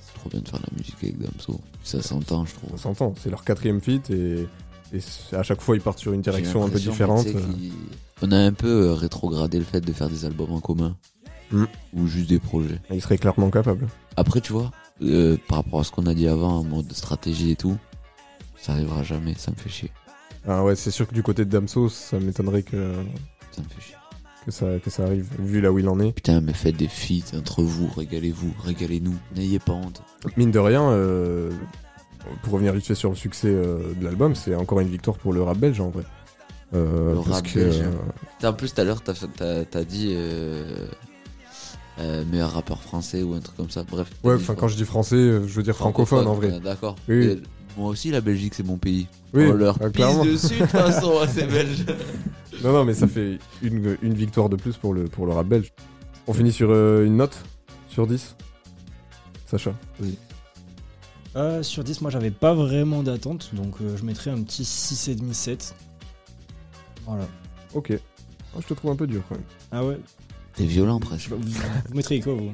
[0.00, 1.60] c'est trop bien de faire de la musique avec Damso.
[1.82, 2.78] Ça s'entend, je ça trouve.
[2.80, 3.14] s'entend.
[3.20, 4.46] C'est leur quatrième feat et,
[5.32, 7.26] à chaque fois, ils partent sur une direction un peu différente.
[8.22, 10.96] On a un peu euh, rétrogradé le fait de faire des albums en commun.
[11.50, 11.64] Mm.
[11.94, 12.80] Ou juste des projets.
[12.90, 13.88] Ils seraient clairement capables.
[14.16, 14.70] Après, tu vois,
[15.02, 17.76] euh, par rapport à ce qu'on a dit avant, en mode stratégie et tout,
[18.56, 19.90] ça arrivera jamais, ça me fait chier.
[20.46, 22.92] Ah ouais, c'est sûr que du côté de Damso, ça m'étonnerait que,
[23.50, 23.96] Ça me fait chier.
[24.44, 26.12] que, ça, que ça arrive, vu là où il en est.
[26.12, 30.02] Putain, mais faites des feats entre vous, régalez-vous, régalez-nous, n'ayez pas honte.
[30.36, 31.50] Mine de rien, euh,
[32.42, 35.32] pour revenir vite fait sur le succès euh, de l'album, c'est encore une victoire pour
[35.32, 36.04] le rap belge en vrai.
[36.74, 37.82] Euh, Le parce rap que, belge.
[38.42, 40.14] En plus, tout à l'heure, t'as, dit
[42.30, 43.82] meilleur rappeur français ou un truc comme ça.
[43.84, 44.10] Bref.
[44.24, 46.60] ouais, enfin quand je dis français, je veux dire francophone, en vrai.
[46.60, 46.96] D'accord.
[47.08, 47.42] Oui, oui.
[47.76, 49.06] Moi aussi, la Belgique, c'est mon pays.
[49.32, 50.24] Oui, On leur euh, pisse clairement.
[50.24, 51.84] dessus, de toute façon, c'est belge.
[52.62, 55.46] Non, non, mais ça fait une, une victoire de plus pour le, pour le rap
[55.46, 55.72] belge.
[56.26, 57.36] On finit sur euh, une note
[57.88, 58.36] sur 10
[59.46, 60.16] Sacha vas-y.
[61.36, 65.72] Euh, sur 10, moi j'avais pas vraiment d'attente, donc euh, je mettrais un petit 6,5-7.
[67.06, 67.26] Voilà.
[67.74, 67.92] Ok.
[68.56, 69.44] Oh, je te trouve un peu dur quand même.
[69.72, 69.98] Ah ouais
[70.54, 71.30] T'es violent presque.
[71.30, 72.52] vous, vous mettriez quoi vous?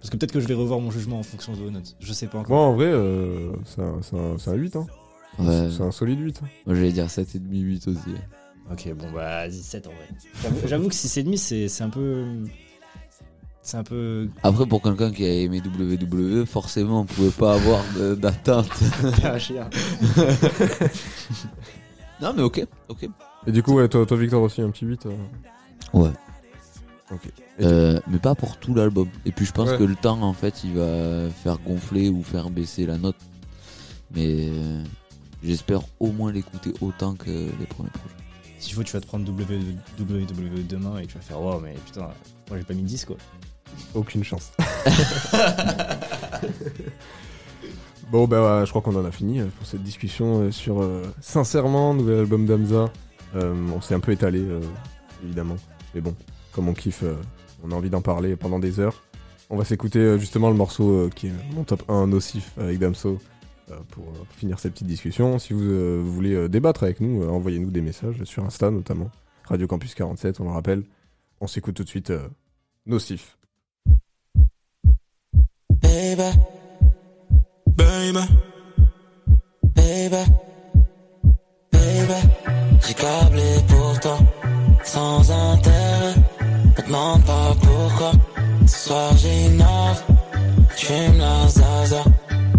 [0.00, 1.96] Parce que peut-être que je vais revoir mon jugement en fonction de vos notes.
[2.00, 2.56] Je sais pas encore.
[2.56, 4.76] Moi, en vrai, euh, c'est un, c'est un- c'est un 8.
[4.76, 4.86] Hein.
[5.38, 5.68] Ouais.
[5.70, 6.40] C'est un solide 8.
[6.42, 6.46] hein.
[6.66, 7.98] Moi j'allais dire 7,5, 8 aussi.
[8.72, 10.08] Ok, bon bah vas-y, 7 en vrai.
[10.42, 12.24] J'avoue- J'avoue que 6,5 c'est c'est un peu.
[13.62, 14.28] C'est un peu.
[14.42, 18.68] Après, pour quelqu'un qui a aimé WWE, forcément, on pouvait pas avoir de- d'attente.
[22.20, 23.08] non, mais ok, ok.
[23.46, 25.06] Et du coup, ouais, toi, toi, Victor aussi, un petit 8.
[25.06, 25.10] euh.
[25.92, 26.10] Ouais.
[27.60, 29.08] Euh, mais pas pour tout l'album.
[29.24, 29.78] Et puis je pense Ouais.
[29.78, 33.16] que le temps, en fait, il va faire gonfler ou faire baisser la note.
[34.14, 34.82] Mais euh,
[35.42, 38.14] j'espère au moins l'écouter autant que les premiers projets.
[38.58, 42.00] S'il faut, tu vas te prendre WWE demain et tu vas faire Waouh, mais putain,
[42.48, 43.16] moi j'ai pas mis 10 quoi.
[43.94, 44.50] Aucune chance.
[48.10, 51.02] bon, bah, ouais, je crois qu'on en a fini euh, pour cette discussion sur euh,
[51.20, 52.90] Sincèrement, nouvel album d'Amza.
[53.36, 54.60] Euh, on s'est un peu étalé, euh,
[55.24, 55.56] évidemment.
[55.94, 56.14] Mais bon,
[56.52, 57.16] comme on kiffe, euh,
[57.62, 59.02] on a envie d'en parler pendant des heures.
[59.50, 62.78] On va s'écouter euh, justement le morceau euh, qui est mon top 1 nocif avec
[62.78, 63.18] Damso
[63.90, 65.38] pour finir cette petite discussion.
[65.38, 69.10] Si vous, voulez débattre avec nous, envoyez-nous des messages sur Insta notamment.
[69.44, 70.84] Radio Campus 47, on le rappelle.
[71.42, 72.10] On s'écoute tout de suite
[72.86, 73.36] Nocif.
[75.82, 76.32] Baby,
[77.76, 78.26] Baby,
[79.74, 80.24] baby,
[81.70, 82.38] baby.
[82.86, 84.18] J'ai câblé pour toi,
[84.82, 85.87] sans intérêt.
[86.88, 88.12] Demande pas pourquoi.
[88.66, 90.02] Ce soir j'innove,
[90.74, 92.02] j'fume la zaza.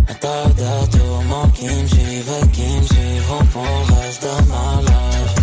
[0.08, 4.82] Un tas de tourments qui me suivent qui me suivront pour le reste de ma
[4.86, 5.36] life.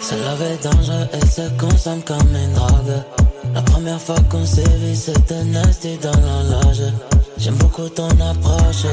[0.00, 0.66] Ce love est
[1.14, 3.19] et se consomme comme une drogue.
[3.54, 6.92] La première fois qu'on s'est vu, c'était nasty dans la loge.
[7.38, 8.86] J'aime beaucoup ton approche.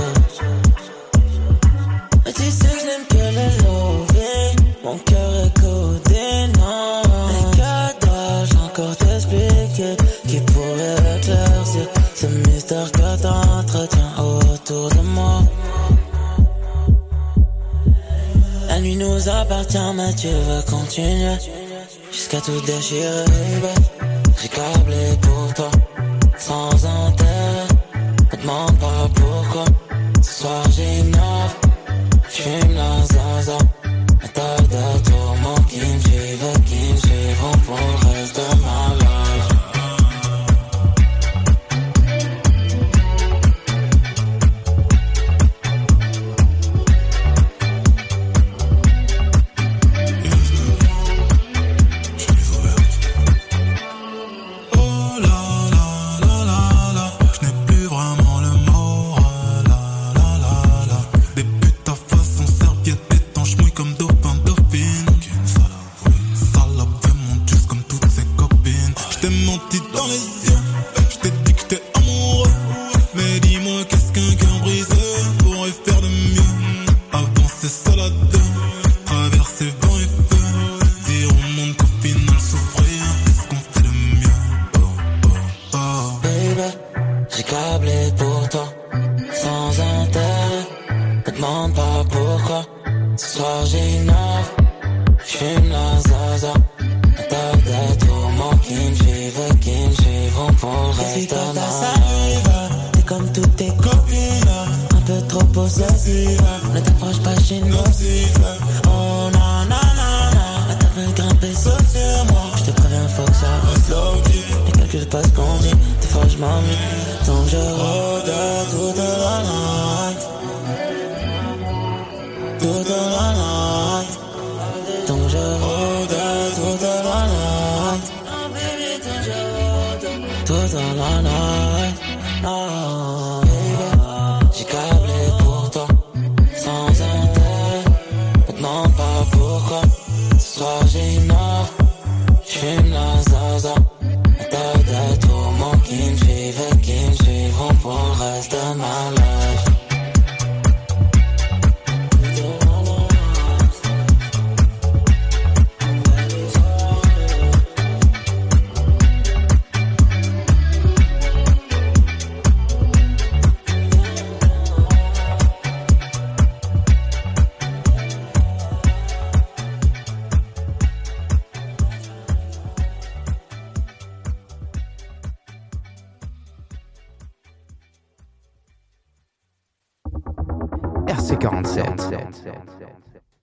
[2.25, 4.57] Mais tu sais, je n'aime que le loving.
[4.83, 7.01] Mon cœur est codé, non.
[7.27, 9.95] Mais que dois-je encore t'expliquer
[10.27, 15.41] qui pourrait éclaircir ce mystère que t'entretiens autour de moi?
[18.69, 21.37] La nuit nous appartient, mais tu veux continuer
[22.11, 23.25] jusqu'à tout déchirer.
[24.47, 25.86] J'ai câblé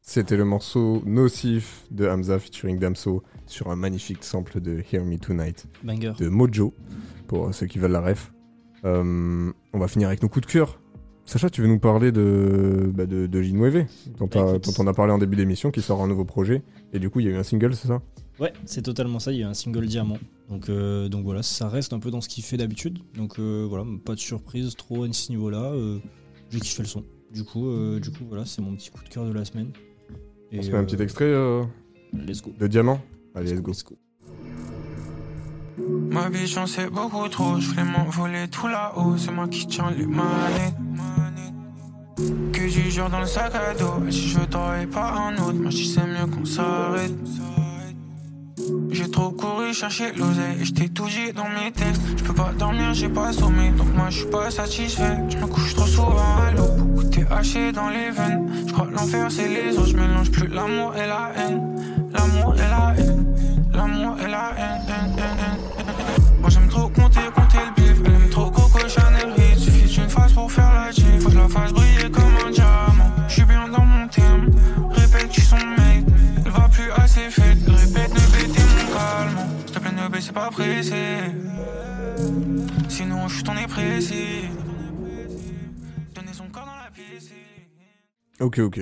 [0.00, 5.18] C'était le morceau Nocif de Hamza featuring Damso sur un magnifique sample de Hear Me
[5.18, 6.12] Tonight Banger.
[6.18, 6.72] de Mojo
[7.26, 8.32] pour euh, ceux qui veulent la ref.
[8.86, 10.80] Euh, on va finir avec nos coups de cœur.
[11.26, 13.82] Sacha, tu veux nous parler de, bah de, de bah,
[14.18, 16.62] dont, on a parlé en début d'émission, qui sort un nouveau projet.
[16.94, 18.00] Et du coup, il y a eu un single, c'est ça?
[18.40, 19.30] Ouais, c'est totalement ça.
[19.30, 20.18] Il y a eu un single diamant.
[20.48, 23.00] Donc, euh, donc voilà, ça reste un peu dans ce qu'il fait d'habitude.
[23.14, 25.72] Donc voilà, pas de surprise trop à ce niveau-là.
[26.50, 27.04] J'ai kiffé le son.
[27.34, 29.72] Du coup, euh, du coup voilà, c'est mon petit coup de cœur de la semaine.
[30.52, 31.64] Et, On se met un euh, petit extrait euh,
[32.12, 32.52] Let's go.
[32.56, 33.00] de Diamant
[33.34, 33.72] Allez, let's go.
[33.72, 33.98] Let's go.
[36.10, 39.90] Ma vie j'en sais beaucoup trop, je voulais m'envoler tout là-haut, c'est moi qui tiens
[39.90, 40.74] les manettes.
[42.52, 45.36] Que du jour dans le sac à dos, et si je veux t'aurais pas un
[45.38, 47.12] autre, moi je dis c'est mieux qu'on s'arrête.
[48.90, 52.00] J'ai trop couru chercher l'oseille et je t'ai tout dit dans mes textes.
[52.16, 55.18] Je peux pas dormir, j'ai pas sommeil, donc moi je suis pas satisfait.
[55.28, 56.93] Je me couche trop souvent à l'eau,
[57.30, 58.48] haché dans les veines.
[58.66, 61.60] Je crois que l'enfer c'est les autres, je mélange plus l'amour et la haine.
[62.12, 63.26] L'amour et la haine,
[63.72, 64.82] l'amour et la haine.
[64.88, 65.84] haine, haine.
[66.40, 68.02] Moi j'aime trop compter, compter le bif.
[68.04, 69.58] Elle aime trop Coco Chanel Hit.
[69.58, 71.02] Suffit d'une phase pour faire la G.
[71.20, 73.10] Faut que je la fasse briller comme un diamant.
[73.28, 74.50] Je suis bien dans mon terme.
[74.90, 76.04] Répète, tu son mate.
[76.44, 77.22] Elle va plus assez.
[77.38, 79.48] Elle répète, ne baissez mon calme.
[79.66, 80.94] S'il te plaît, ne baissez pas pressé.
[82.88, 84.44] Sinon, je suis ton précis.
[88.44, 88.80] Ok, ok.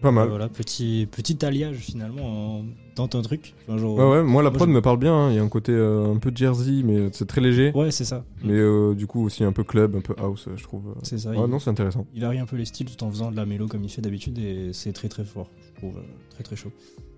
[0.00, 0.28] Pas mal.
[0.28, 3.54] Voilà, petit, petit alliage finalement en- dans un truc.
[3.66, 5.30] Enfin, genre, Ouais, ouais, moi la prod je- me parle bien, hein.
[5.30, 7.72] il y a un côté euh, un peu Jersey, mais c'est très léger.
[7.74, 8.24] Ouais, c'est ça.
[8.44, 10.90] Mais euh, du coup aussi un peu club, un peu house, euh, je trouve.
[10.90, 11.00] euh.
[11.02, 11.30] C'est ça.
[11.30, 12.06] Ouais, il- non, c'est intéressant.
[12.14, 14.00] Il varie un peu les styles tout en faisant de la mélo comme il fait
[14.02, 15.50] d'habitude et c'est très très fort.
[15.74, 16.70] Je trouve euh, très très chaud.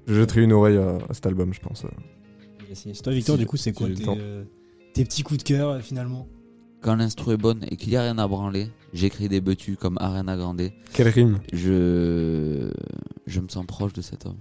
[0.06, 1.84] Je jetterai une oreille à, à cet album, je pense.
[1.84, 1.88] euh.
[2.70, 3.02] Yes, yes.
[3.02, 4.16] Toi, Victor, Si- du coup, c'est si quoi j'ai le tes, temps.
[4.18, 4.44] euh,
[4.94, 6.28] tes petits coups de cœur euh, finalement?
[6.82, 9.98] Quand l'instru est bonne et qu'il n'y a rien à branler, j'écris des betus comme
[10.00, 10.62] Arena Grande.
[10.94, 12.70] Quelle rime Je,
[13.26, 14.38] je me sens proche de cet homme.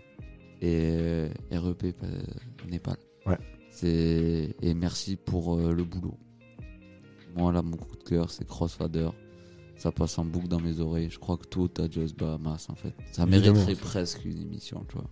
[0.62, 2.08] Et REP pa-
[2.70, 2.98] Népal.
[3.26, 3.38] Ouais.
[3.72, 6.18] C'est et merci pour euh, le boulot.
[7.36, 9.10] Moi là mon coup de cœur c'est Crossfader.
[9.78, 11.10] Ça passe en boucle dans mes oreilles.
[11.10, 12.94] Je crois que tout a Just Bahamas en fait.
[13.12, 13.54] Ça Évidemment.
[13.60, 15.10] mériterait presque une émission, tu vois.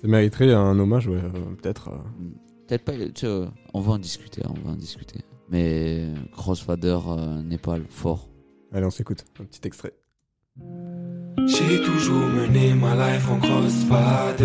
[0.00, 1.88] Ça mériterait un hommage, ouais, euh, peut-être.
[1.88, 1.98] euh.
[2.66, 2.92] Peut-être pas.
[3.14, 5.20] Tu vois, on va en discuter, on va en discuter.
[5.50, 8.28] Mais Crossfader euh, Népal fort.
[8.72, 9.24] Allez, on s'écoute.
[9.40, 9.92] Un petit extrait.
[11.46, 14.44] J'ai toujours mené ma life en crossfader.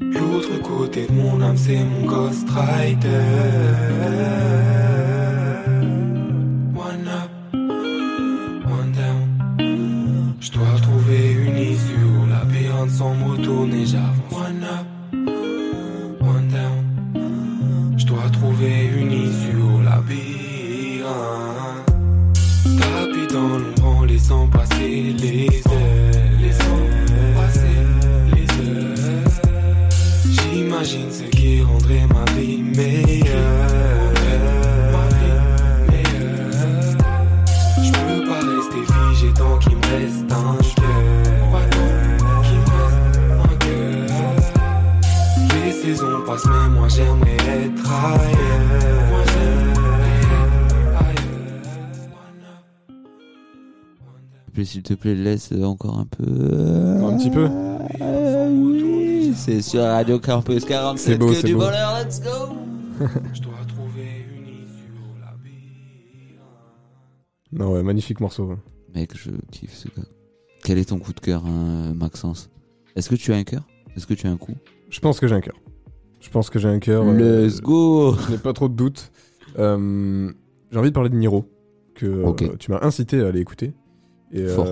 [0.00, 3.08] L'autre côté de mon âme, c'est mon ghostwriter.
[6.74, 7.30] One up,
[8.66, 10.36] one down.
[10.40, 14.29] Je dois trouver une issue au labyrinthe sans me retourner, j'avance.
[46.40, 49.10] Passent, mais moi j'aimerais être ailleurs.
[49.10, 51.84] Moi j'aimerais être ailleurs.
[54.44, 56.24] S'il te plaît, S'il te plaît, laisse encore un peu.
[56.24, 57.48] Un petit peu
[59.34, 61.60] C'est sur Radio Campus 47 C'est beau, que c'est du beau.
[61.60, 62.54] bonheur, let's go
[63.32, 66.38] Je dois trouver une issue au labyrinthe.
[67.52, 68.54] Non, ouais, magnifique morceau.
[68.94, 70.06] Mec, je kiffe ce gars.
[70.62, 72.50] Quel est ton coup de cœur, hein, Maxence?
[72.96, 73.62] Est-ce que tu as un cœur?
[73.96, 74.54] Est-ce que tu as un coup?
[74.90, 75.54] Je pense que j'ai un cœur.
[76.20, 77.02] Je pense que j'ai un cœur.
[77.06, 79.10] euh, Let's go Je n'ai pas trop de doutes.
[79.58, 80.30] Euh,
[80.70, 81.44] j'ai envie de parler de Niro,
[81.94, 83.72] que euh, tu m'as incité à aller écouter.
[84.32, 84.68] Et, Fort.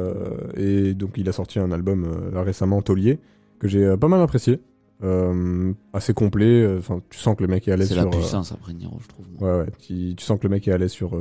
[0.57, 3.19] et donc il a sorti un album là, récemment, Taulier,
[3.59, 4.61] que j'ai pas mal apprécié.
[5.05, 6.63] Euh, assez complet.
[6.63, 8.99] euh, tu sens que le mec est à l'aise C'est la euh, puissance après Niro,
[9.01, 9.27] je trouve.
[9.41, 9.67] Ouais, ouais.
[9.81, 11.17] Tu, tu sens que le mec est à l'aise sur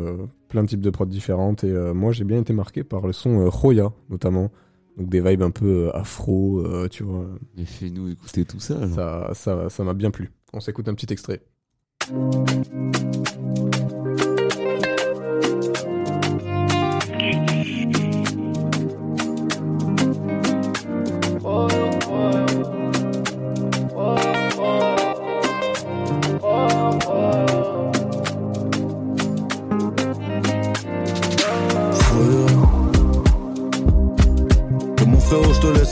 [0.49, 1.63] plein de types de prods différentes.
[1.63, 4.51] Et moi, j'ai bien été marqué par le son Roya, notamment.
[4.97, 7.27] Donc des vibes un peu euh, afro, euh, tu vois.
[7.55, 8.77] Mais fais-nous écouter tout ça.
[8.77, 8.89] alors.
[8.89, 10.31] Ça, ça, ça m'a bien plu.
[10.53, 11.41] On s'écoute un petit extrait.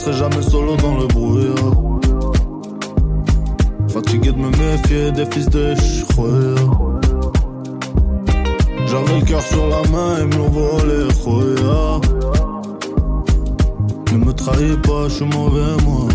[0.06, 1.74] Laisserai jamais solo dans le brouillard.
[3.88, 5.74] Fatigué de me méfier des fils de
[6.10, 6.54] chreux.
[8.86, 11.06] J'avais le cœur sur la main et me l'ont volé.
[14.12, 16.08] Ne me trahis pas, je suis mauvais, moi.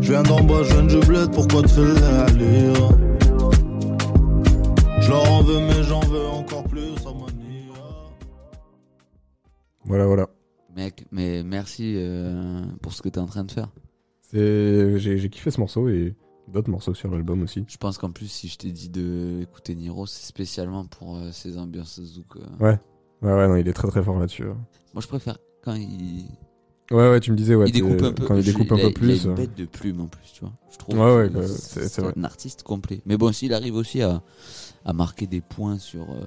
[0.00, 2.72] Je viens d'en bas, je viens du bled, pourquoi te fais aller
[5.00, 6.23] Je leur en veux, mais j'en veux
[11.64, 13.68] merci euh, pour ce que t'es en train de faire.
[14.32, 16.14] J'ai kiffé ce morceau et
[16.52, 17.64] d'autres morceaux sur l'album aussi.
[17.68, 21.30] Je pense qu'en plus, si je t'ai dit de écouter Niro, c'est spécialement pour euh,
[21.32, 22.36] ses ambiances zouk.
[22.36, 22.40] euh.
[22.64, 22.78] Ouais.
[23.22, 24.44] Ouais, ouais, non, il est très très fort là-dessus.
[24.44, 26.26] Moi, je préfère quand il.
[26.90, 27.66] Ouais, ouais, tu me disais, ouais.
[27.68, 28.26] il découpe un peu.
[28.26, 29.24] Quand il découpe un peu Il a plus.
[29.24, 30.52] une bête de plume en plus, tu vois.
[30.70, 30.98] Je trouve.
[30.98, 32.12] Ouais, ouais, bah, c'est- c'est vrai.
[32.14, 33.00] un artiste complet.
[33.06, 34.22] Mais bon, s'il arrive aussi à,
[34.84, 36.26] à marquer des points sur euh,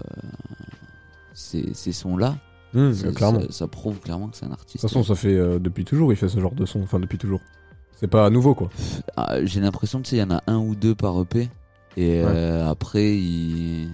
[1.35, 2.38] ces, ces sons-là,
[2.76, 3.41] hum, ça, clairement.
[3.41, 4.82] ça- ça prouve clairement que c'est un De artiste.
[4.82, 6.82] toute façon, ça fait euh, depuis toujours, il fait ce genre de son.
[6.84, 7.39] Enfin, depuis toujours.
[7.99, 8.70] C'est pas nouveau, quoi.
[9.15, 11.49] Ah, J'ai l'impression que il y en a un ou deux par EP.
[11.95, 13.89] Et euh, après, il...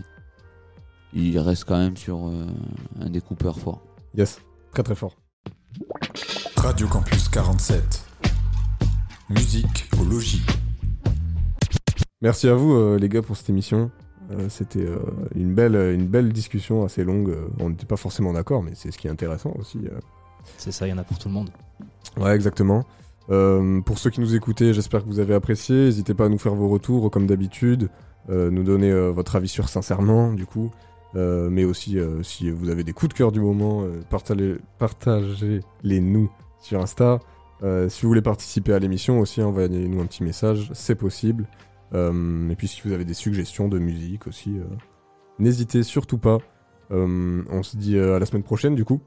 [1.13, 2.45] il reste quand même sur euh,
[2.99, 3.81] un découpeur fort.
[4.15, 4.39] Yes,
[4.73, 5.15] très très fort.
[6.57, 8.05] Radio Campus 47.
[9.29, 10.41] Musique au logis.
[12.21, 13.89] Merci à vous, euh, les gars, pour cette émission.
[14.33, 14.97] Euh, C'était euh,
[15.35, 17.29] une, belle, une belle discussion assez longue.
[17.29, 19.79] Euh, On n'était pas forcément d'accord, mais c'est ce qui est intéressant aussi.
[19.85, 19.99] euh.
[20.57, 21.49] C'est ça, il y en a pour tout le monde.
[22.17, 22.83] Ouais, exactement.
[23.29, 25.75] Euh, pour ceux qui nous écoutaient, j'espère que vous avez apprécié.
[25.85, 27.89] N'hésitez pas à nous faire vos retours, comme d'habitude.
[28.29, 30.71] Euh, nous donner euh, votre avis sur Sincèrement, du coup.
[31.15, 34.57] Euh, mais aussi, euh, si vous avez des coups de cœur du moment, euh, partagez-
[34.79, 36.29] partagez-les nous
[36.61, 37.19] sur Insta.
[37.61, 41.45] Euh, si vous voulez participer à l'émission aussi, envoyez-nous un petit message, c'est possible.
[41.93, 44.63] Euh, et puis si vous avez des suggestions de musique aussi, euh,
[45.39, 46.37] n'hésitez surtout pas.
[46.91, 48.99] Euh, on se dit à la semaine prochaine, du coup.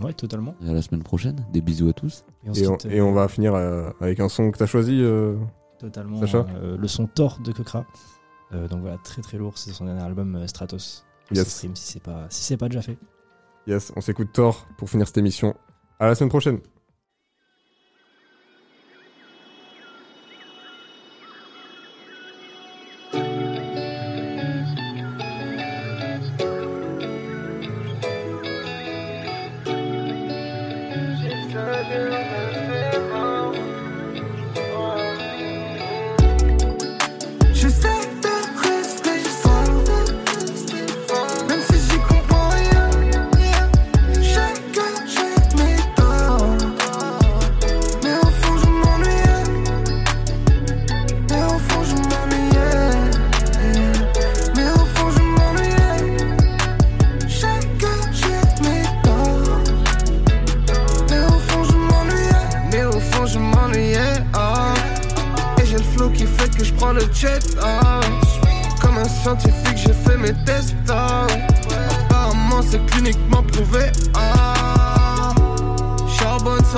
[0.00, 0.54] Ouais, totalement.
[0.64, 1.44] Et à la semaine prochaine.
[1.52, 2.24] Des bisous à tous.
[2.46, 4.98] on Et on, quitte, et on va finir euh, avec un son que t'as choisi.
[5.00, 5.36] euh,
[5.78, 6.18] Totalement.
[6.20, 7.84] Sacha euh, le son Thor de Kokra.
[8.52, 9.58] Euh, donc voilà, très très lourd.
[9.58, 11.04] C'est son dernier album euh, Stratos.
[11.30, 11.44] Yes.
[11.44, 12.98] s'exprime si c'est pas, si c'est pas déjà fait.
[13.66, 15.54] Yes, on s'écoute Thor pour finir cette émission.
[15.98, 16.58] À la semaine prochaine.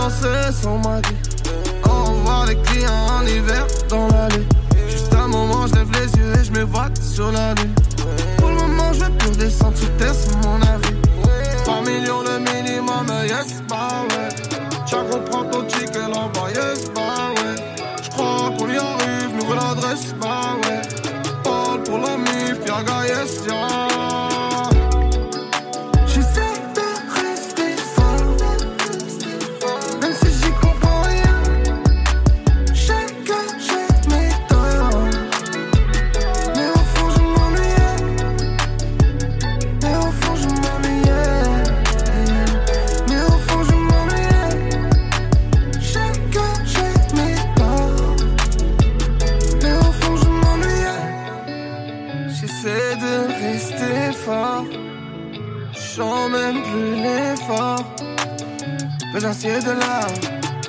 [0.04, 1.16] Charbonne sans m'a dit
[1.84, 4.46] Au revoir les clients en hiver dans l'allée
[4.88, 7.74] Juste un moment je lève les yeux et je m'évade sur la lune
[8.36, 10.94] Pour le moment je vais plus redescendre sous terre c'est mon avis.
[11.64, 14.28] 3 millions le minimum yes bah ouais.
[14.86, 17.74] Chaque reprend ton ticket là-bas yes bah ouais.
[18.02, 20.82] Je crois qu'on y arrive, nouvelle adresse, bah ouais.
[21.42, 23.93] Paul pour la mif, Yaga, yes, ya.
[59.14, 60.00] Menacé de là,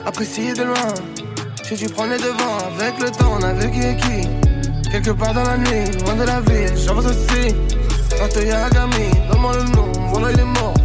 [0.06, 0.94] apprécié de loin.
[1.68, 4.92] J'ai dû prendre les devants, avec le temps on a vu qui est qui.
[4.92, 7.56] Quelque part dans la nuit, loin de la ville, j'avance aussi.
[8.24, 10.76] Atoyagami, donne-moi le nom, voilà il est mort.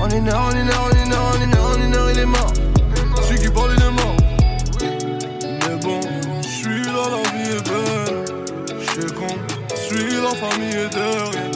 [0.00, 2.10] On une heure, en une heure, on une heure, en une heure, en une heure,
[2.10, 2.52] il est mort.
[3.22, 4.16] Celui qui parle, il est mort.
[5.68, 6.00] Mais bon,
[6.42, 8.24] je suis là, la vie est belle.
[8.80, 9.34] Je suis con,
[9.70, 11.47] je suis la famille est derrière.